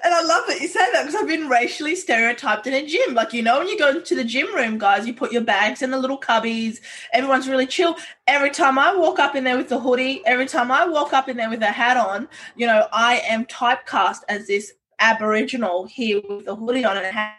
[0.04, 3.14] and I love that you say that because I've been racially stereotyped in a gym.
[3.14, 5.82] Like, you know, when you go into the gym room, guys, you put your bags
[5.82, 6.80] in the little cubbies.
[7.12, 7.96] Everyone's really chill.
[8.26, 11.28] Every time I walk up in there with the hoodie, every time I walk up
[11.28, 16.20] in there with a hat on, you know, I am typecast as this Aboriginal here
[16.28, 17.32] with a hoodie on and how,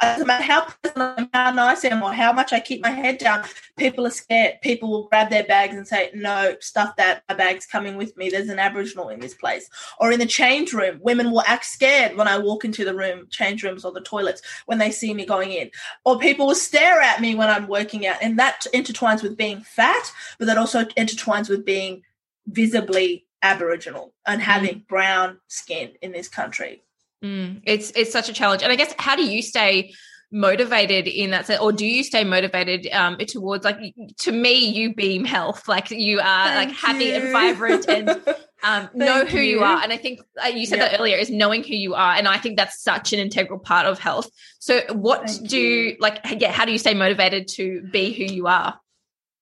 [0.00, 3.18] doesn't matter how pleasant how nice I am or how much I keep my head
[3.18, 3.44] down,
[3.76, 4.60] people are scared.
[4.62, 8.30] People will grab their bags and say, No, stuff that, my bag's coming with me.
[8.30, 9.68] There's an Aboriginal in this place.
[10.00, 13.26] Or in the change room, women will act scared when I walk into the room,
[13.30, 15.70] change rooms or the toilets when they see me going in.
[16.04, 18.16] Or people will stare at me when I'm working out.
[18.22, 22.02] And that intertwines with being fat, but that also intertwines with being
[22.46, 26.82] visibly Aboriginal and having brown skin in this country.
[27.24, 29.94] Mm, it's it's such a challenge, and I guess how do you stay
[30.30, 33.78] motivated in that sense, or do you stay motivated um, towards like
[34.18, 37.14] to me you beam health, like you are Thank like happy you.
[37.14, 38.10] and vibrant and
[38.62, 39.58] um, know who you.
[39.58, 39.64] you.
[39.64, 39.82] are.
[39.82, 42.36] And I think uh, you said that earlier is knowing who you are, and I
[42.36, 44.28] think that's such an integral part of health.
[44.58, 45.96] So what Thank do you.
[46.00, 46.20] like?
[46.38, 48.78] Yeah, how do you stay motivated to be who you are?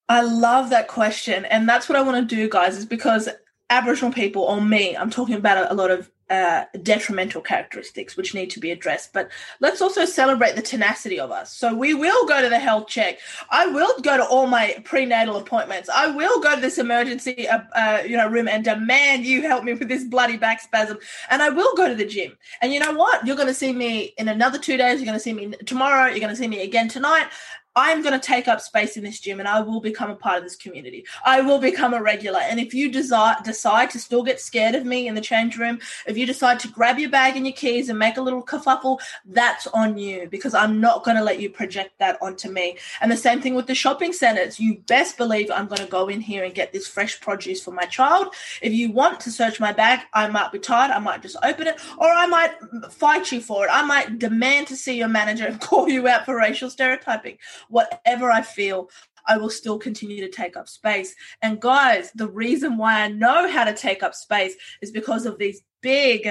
[0.08, 2.76] I love that question, and that's what I want to do, guys.
[2.76, 3.28] Is because
[3.70, 8.32] Aboriginal people, or me, I'm talking about a, a lot of uh, detrimental characteristics which
[8.34, 9.12] need to be addressed.
[9.12, 9.28] But
[9.60, 11.52] let's also celebrate the tenacity of us.
[11.52, 13.18] So we will go to the health check.
[13.50, 15.90] I will go to all my prenatal appointments.
[15.90, 19.62] I will go to this emergency, uh, uh, you know, room and demand you help
[19.62, 20.98] me with this bloody back spasm.
[21.28, 22.38] And I will go to the gym.
[22.62, 23.26] And you know what?
[23.26, 25.00] You're going to see me in another two days.
[25.00, 26.06] You're going to see me tomorrow.
[26.06, 27.26] You're going to see me again tonight.
[27.74, 30.38] I'm going to take up space in this gym and I will become a part
[30.38, 31.06] of this community.
[31.24, 32.40] I will become a regular.
[32.40, 35.78] And if you desire, decide to still get scared of me in the change room,
[36.06, 39.00] if you decide to grab your bag and your keys and make a little kerfuffle,
[39.24, 42.76] that's on you because I'm not going to let you project that onto me.
[43.00, 44.60] And the same thing with the shopping centers.
[44.60, 47.70] You best believe I'm going to go in here and get this fresh produce for
[47.70, 48.34] my child.
[48.60, 50.90] If you want to search my bag, I might be tired.
[50.90, 52.52] I might just open it or I might
[52.90, 53.70] fight you for it.
[53.72, 57.38] I might demand to see your manager and call you out for racial stereotyping
[57.68, 58.90] whatever I feel,
[59.26, 61.14] I will still continue to take up space.
[61.42, 65.38] And guys, the reason why I know how to take up space is because of
[65.38, 66.28] these big,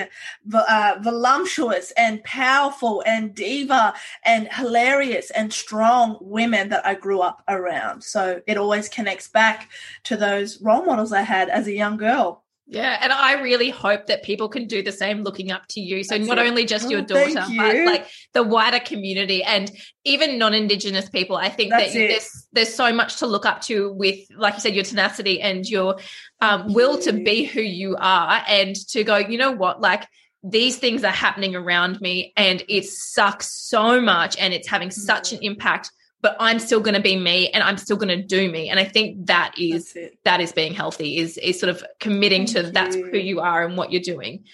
[0.54, 7.44] uh, voluptuous, and powerful, and diva, and hilarious, and strong women that I grew up
[7.50, 8.02] around.
[8.02, 9.70] So it always connects back
[10.04, 12.44] to those role models I had as a young girl.
[12.72, 16.06] Yeah, and I really hope that people can do the same looking up to you.
[16.06, 16.48] So That's not it.
[16.48, 17.58] only just oh, your daughter, you.
[17.58, 19.70] but like the wider community and
[20.06, 21.36] even non-indigenous people.
[21.36, 22.08] I think That's that it.
[22.08, 25.68] there's there's so much to look up to with, like you said, your tenacity and
[25.68, 25.98] your
[26.40, 29.18] um, will to be who you are, and to go.
[29.18, 29.82] You know what?
[29.82, 30.08] Like
[30.42, 35.34] these things are happening around me, and it sucks so much, and it's having such
[35.34, 35.92] an impact
[36.22, 38.70] but I'm still going to be me and I'm still going to do me.
[38.70, 42.58] And I think that is that is being healthy is is sort of committing Thank
[42.58, 42.72] to you.
[42.72, 44.46] that's who you are and what you're doing.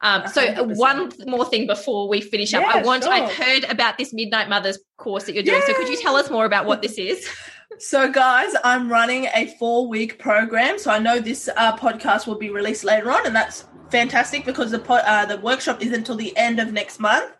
[0.00, 0.76] Um, so 100%.
[0.76, 3.12] one more thing before we finish up, yeah, I want, sure.
[3.12, 5.60] I've heard about this Midnight Mothers course that you're doing.
[5.66, 7.28] So could you tell us more about what this is?
[7.80, 10.78] So, guys, I'm running a four week program.
[10.78, 14.70] So, I know this uh, podcast will be released later on, and that's fantastic because
[14.70, 17.30] the po- uh, the workshop is until the end of next month.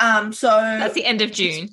[0.00, 1.68] Um, so that's the end of June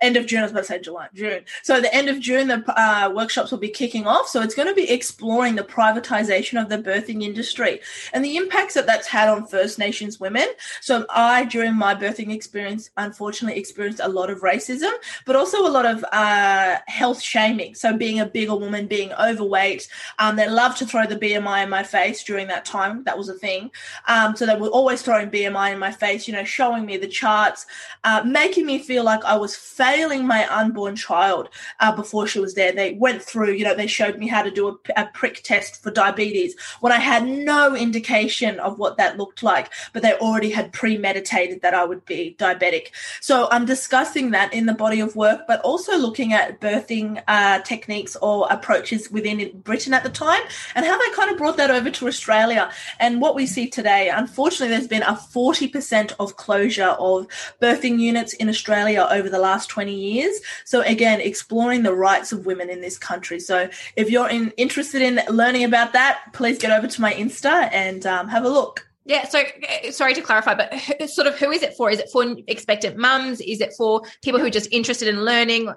[0.00, 0.40] end of June.
[0.40, 1.44] I was about to say July, June.
[1.62, 4.28] So the end of June, the uh, workshops will be kicking off.
[4.28, 7.80] So it's going to be exploring the privatization of the birthing industry
[8.12, 10.46] and the impacts that that's had on First Nations women.
[10.80, 14.92] So I, during my birthing experience, unfortunately experienced a lot of racism,
[15.26, 17.74] but also a lot of uh, health shaming.
[17.74, 19.88] So being a bigger woman, being overweight,
[20.18, 23.04] um, they love to throw the BMI in my face during that time.
[23.04, 23.70] That was a thing.
[24.08, 27.08] Um, so they were always throwing BMI in my face, you know, showing me the
[27.08, 27.66] charts,
[28.04, 31.48] uh, making me feel like I was fat failing my unborn child
[31.80, 32.72] uh, before she was there.
[32.72, 35.82] They went through, you know, they showed me how to do a, a prick test
[35.82, 40.50] for diabetes when I had no indication of what that looked like, but they already
[40.50, 42.88] had premeditated that I would be diabetic.
[43.20, 47.58] So I'm discussing that in the body of work, but also looking at birthing uh,
[47.60, 50.42] techniques or approaches within Britain at the time
[50.76, 52.70] and how they kind of brought that over to Australia.
[53.00, 57.26] And what we see today, unfortunately, there's been a 40% of closure of
[57.60, 60.40] birthing units in Australia over the last 20 20 years.
[60.66, 63.40] So again, exploring the rights of women in this country.
[63.40, 67.70] So if you're in, interested in learning about that, please get over to my Insta
[67.72, 68.86] and um, have a look.
[69.06, 71.90] Yeah, so uh, sorry to clarify, but sort of who is it for?
[71.90, 73.40] Is it for expectant mums?
[73.40, 75.72] Is it for people who are just interested in learning?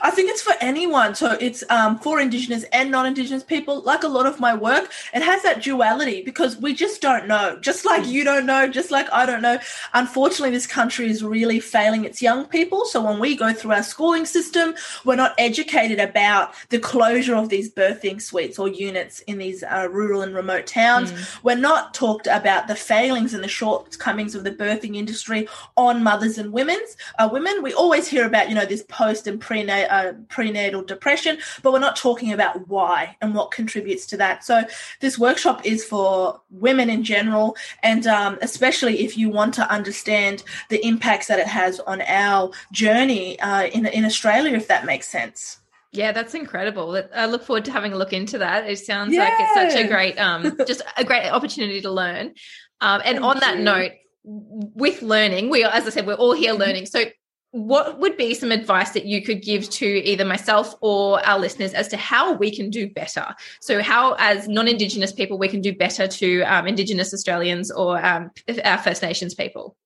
[0.00, 1.14] I think it's for anyone.
[1.14, 3.82] So it's um, for Indigenous and non Indigenous people.
[3.82, 7.58] Like a lot of my work, it has that duality because we just don't know.
[7.60, 9.58] Just like you don't know, just like I don't know.
[9.94, 12.84] Unfortunately, this country is really failing its young people.
[12.84, 14.74] So when we go through our schooling system,
[15.04, 19.88] we're not educated about the closure of these birthing suites or units in these uh,
[19.90, 21.12] rural and remote towns.
[21.12, 21.42] Mm.
[21.42, 26.38] We're not talked about the failings and the shortcomings of the birthing industry on mothers
[26.38, 27.62] and women's uh, women.
[27.62, 29.40] We always hear about, you know, this post and
[29.72, 34.44] pre uh, prenatal depression, but we're not talking about why and what contributes to that.
[34.44, 34.62] So
[35.00, 40.42] this workshop is for women in general, and um, especially if you want to understand
[40.68, 45.08] the impacts that it has on our journey uh, in in Australia, if that makes
[45.08, 45.58] sense.
[45.92, 47.02] Yeah, that's incredible.
[47.14, 48.68] I look forward to having a look into that.
[48.68, 52.32] It sounds like it's such a great, um, just a great opportunity to learn.
[52.80, 53.92] Um, and Thank on that note,
[54.24, 56.62] with learning, we, as I said, we're all here mm-hmm.
[56.62, 56.86] learning.
[56.86, 57.04] So
[57.52, 61.74] what would be some advice that you could give to either myself or our listeners
[61.74, 63.26] as to how we can do better?
[63.60, 68.04] So, how, as non Indigenous people, we can do better to um, Indigenous Australians or
[68.04, 68.30] um,
[68.64, 69.76] our First Nations people?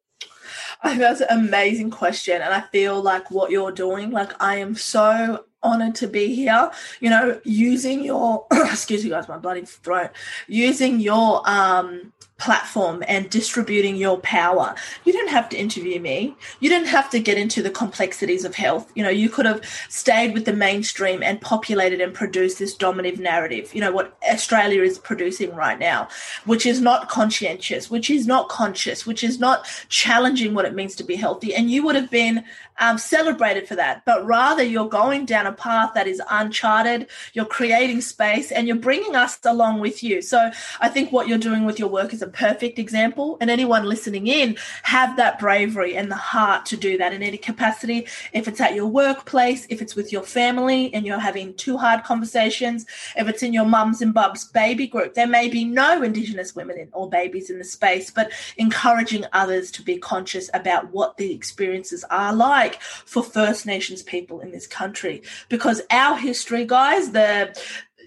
[0.82, 2.40] I think that's an amazing question.
[2.40, 6.70] And I feel like what you're doing, like, I am so honored to be here.
[7.00, 10.10] You know, using your, excuse me, guys, my bloody throat,
[10.46, 14.74] using your, um, platform and distributing your power.
[15.04, 16.36] You didn't have to interview me.
[16.60, 18.92] You didn't have to get into the complexities of health.
[18.94, 23.20] You know, you could have stayed with the mainstream and populated and produced this dominative
[23.20, 26.08] narrative, you know, what Australia is producing right now,
[26.44, 30.94] which is not conscientious, which is not conscious, which is not challenging what it means
[30.96, 31.54] to be healthy.
[31.54, 32.44] And you would have been
[32.78, 34.04] um, celebrated for that.
[34.04, 37.08] But rather, you're going down a path that is uncharted.
[37.32, 40.22] You're creating space and you're bringing us along with you.
[40.22, 40.50] So
[40.80, 43.38] I think what you're doing with your work is a perfect example.
[43.40, 47.38] And anyone listening in, have that bravery and the heart to do that in any
[47.38, 48.06] capacity.
[48.32, 52.04] If it's at your workplace, if it's with your family and you're having two hard
[52.04, 56.54] conversations, if it's in your mums and bubs baby group, there may be no Indigenous
[56.54, 61.16] women in, or babies in the space, but encouraging others to be conscious about what
[61.16, 66.64] the experiences are like like for First Nations people in this country because our history,
[66.64, 67.56] guys, the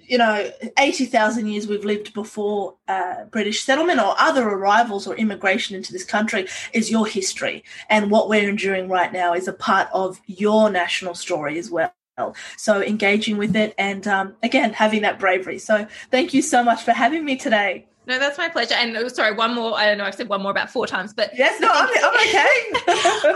[0.08, 5.76] you know, 80,000 years we've lived before uh, British settlement or other arrivals or immigration
[5.76, 7.64] into this country is your history.
[7.92, 11.94] And what we're enduring right now is a part of your national story as well.
[12.58, 15.60] So engaging with it and um, again, having that bravery.
[15.60, 17.86] So thank you so much for having me today.
[18.08, 18.74] No, that's my pleasure.
[18.74, 19.78] And oh, sorry, one more.
[19.78, 20.06] I don't know.
[20.06, 22.38] I've said one more about four times, but yes, no, I'm, I'm okay.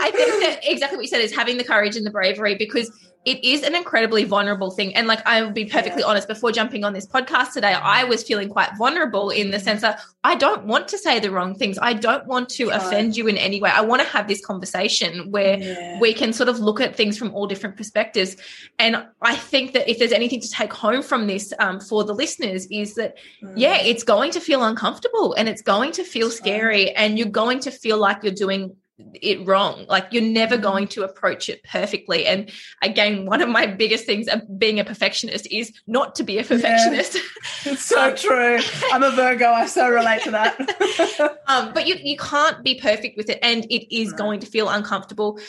[0.00, 2.90] I think that exactly what you said is having the courage and the bravery because
[3.24, 4.94] it is an incredibly vulnerable thing.
[4.94, 6.08] And like I will be perfectly yeah.
[6.08, 9.80] honest, before jumping on this podcast today, I was feeling quite vulnerable in the sense
[9.80, 11.78] that I don't want to say the wrong things.
[11.80, 12.76] I don't want to right.
[12.76, 13.70] offend you in any way.
[13.70, 15.98] I want to have this conversation where yeah.
[16.00, 18.36] we can sort of look at things from all different perspectives.
[18.78, 22.14] And I think that if there's anything to take home from this um, for the
[22.14, 23.54] listeners is that, mm.
[23.56, 27.60] yeah, it's going to feel uncomfortable and it's going to feel scary and you're going
[27.60, 28.76] to feel like you're doing
[29.14, 29.86] it wrong.
[29.88, 30.62] Like you're never mm-hmm.
[30.62, 32.26] going to approach it perfectly.
[32.26, 32.50] And
[32.82, 36.44] again, one of my biggest things of being a perfectionist is not to be a
[36.44, 37.14] perfectionist.
[37.14, 37.20] Yeah,
[37.72, 38.60] it's so true.
[38.92, 39.50] I'm a Virgo.
[39.50, 41.38] I so relate to that.
[41.48, 44.18] um, but you you can't be perfect with it, and it is right.
[44.18, 45.40] going to feel uncomfortable.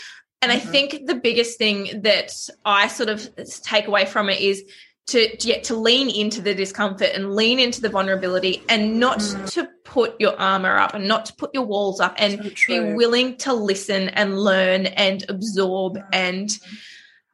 [0.41, 0.67] And mm-hmm.
[0.67, 2.33] I think the biggest thing that
[2.65, 3.29] I sort of
[3.63, 4.63] take away from it is
[5.07, 9.51] to, to to lean into the discomfort and lean into the vulnerability and not mm.
[9.51, 12.93] to put your armor up and not to put your walls up and so be
[12.93, 16.57] willing to listen and learn and absorb and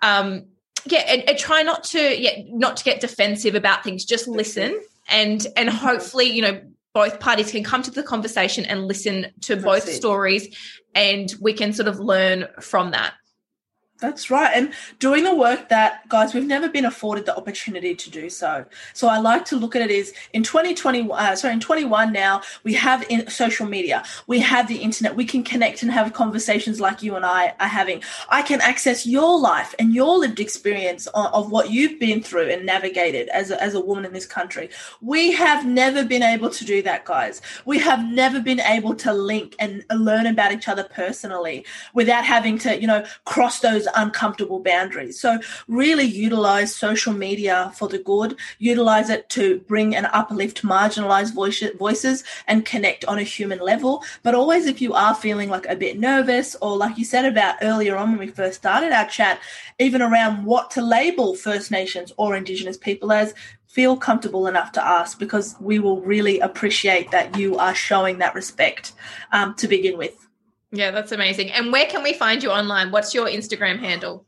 [0.02, 0.46] um
[0.86, 4.04] yeah and, and, try not to yeah not to get defensive about things.
[4.04, 6.62] Just listen and and hopefully you know
[6.94, 9.94] both parties can come to the conversation and listen to That's both it.
[9.94, 10.54] stories
[10.94, 13.14] and we can sort of learn from that
[14.02, 14.52] that's right.
[14.54, 18.66] And doing the work that, guys, we've never been afforded the opportunity to do so.
[18.94, 22.42] So I like to look at it as in 2020, uh, sorry, in 21 now,
[22.64, 26.82] we have in social media, we have the internet, we can connect and have conversations
[26.82, 28.02] like you and I are having.
[28.30, 32.50] I can access your life and your lived experience of, of what you've been through
[32.50, 34.70] and navigated as a, as a woman in this country.
[35.02, 37.42] We have never been able to do that, guys.
[37.66, 42.58] We have never been able to link and learn about each other personally without having
[42.60, 45.20] to, you know, cross those uncomfortable boundaries.
[45.20, 51.34] So, really utilize social media for the good, utilize it to bring and uplift marginalized
[51.78, 54.04] voices and connect on a human level.
[54.24, 57.56] But always, if you are feeling like a bit nervous, or like you said about
[57.62, 59.40] earlier on when we first started our chat,
[59.80, 63.34] even around what to label First Nations or Indigenous people as,
[63.72, 68.36] feel comfortable enough to ask because we will really appreciate that you are showing that
[68.36, 68.92] respect
[69.32, 70.28] um, to begin with.
[70.72, 71.52] Yeah, that's amazing.
[71.52, 72.90] And where can we find you online?
[72.92, 74.26] What's your Instagram handle?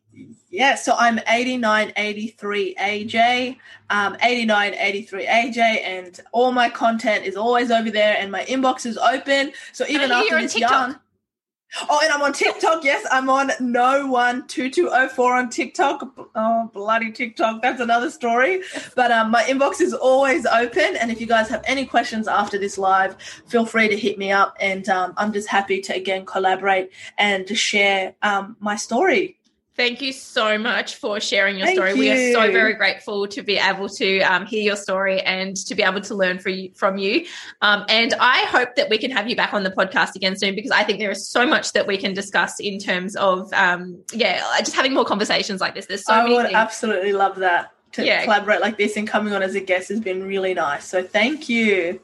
[0.49, 3.57] Yeah, so I'm 8983AJ,
[3.89, 9.51] um, 8983AJ, and all my content is always over there, and my inbox is open.
[9.71, 10.99] So even after this yarn,
[11.89, 12.83] Oh, and I'm on TikTok.
[12.83, 16.07] Yes, I'm on no one two two oh four on TikTok.
[16.35, 17.61] Oh, bloody TikTok.
[17.61, 18.61] That's another story.
[18.95, 22.57] But um, my inbox is always open, and if you guys have any questions after
[22.57, 23.15] this live,
[23.47, 24.55] feel free to hit me up.
[24.59, 29.37] And um, I'm just happy to again collaborate and to share um, my story.
[29.75, 31.91] Thank you so much for sharing your Thank story.
[31.93, 31.99] You.
[31.99, 35.73] We are so very grateful to be able to um, hear your story and to
[35.73, 37.25] be able to learn you, from you.
[37.61, 40.53] Um, and I hope that we can have you back on the podcast again soon
[40.53, 44.03] because I think there is so much that we can discuss in terms of, um,
[44.13, 45.87] yeah, just having more conversations like this.
[45.87, 46.55] There's so I would things.
[46.55, 47.71] absolutely love that.
[47.93, 48.23] To yeah.
[48.23, 50.85] collaborate like this and coming on as a guest has been really nice.
[50.85, 51.99] So thank you.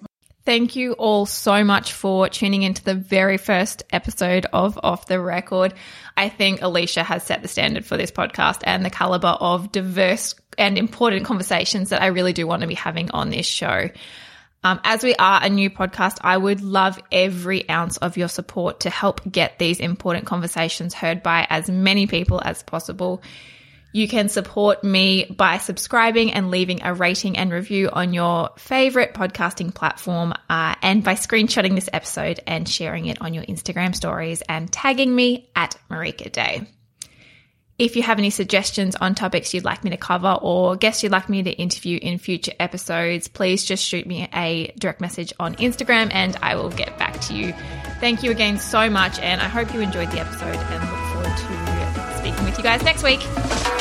[0.50, 5.22] Thank you all so much for tuning into the very first episode of Off the
[5.22, 5.76] Record.
[6.18, 10.34] I think Alicia has set the standard for this podcast and the caliber of diverse
[10.58, 13.90] and important conversations that I really do want to be having on this show.
[14.64, 18.80] Um, as we are a new podcast, I would love every ounce of your support
[18.80, 23.22] to help get these important conversations heard by as many people as possible.
[23.92, 29.16] You can support me by subscribing and leaving a rating and review on your favorite
[29.16, 34.44] podcasting platform uh, and by screenshotting this episode and sharing it on your Instagram stories
[34.48, 36.68] and tagging me at Marika Day.
[37.80, 41.14] If you have any suggestions on topics you'd like me to cover or guests you'd
[41.14, 45.56] like me to interview in future episodes, please just shoot me a direct message on
[45.56, 47.54] Instagram and I will get back to you.
[48.02, 51.38] Thank you again so much, and I hope you enjoyed the episode and look forward
[51.38, 53.79] to speaking with you guys next week.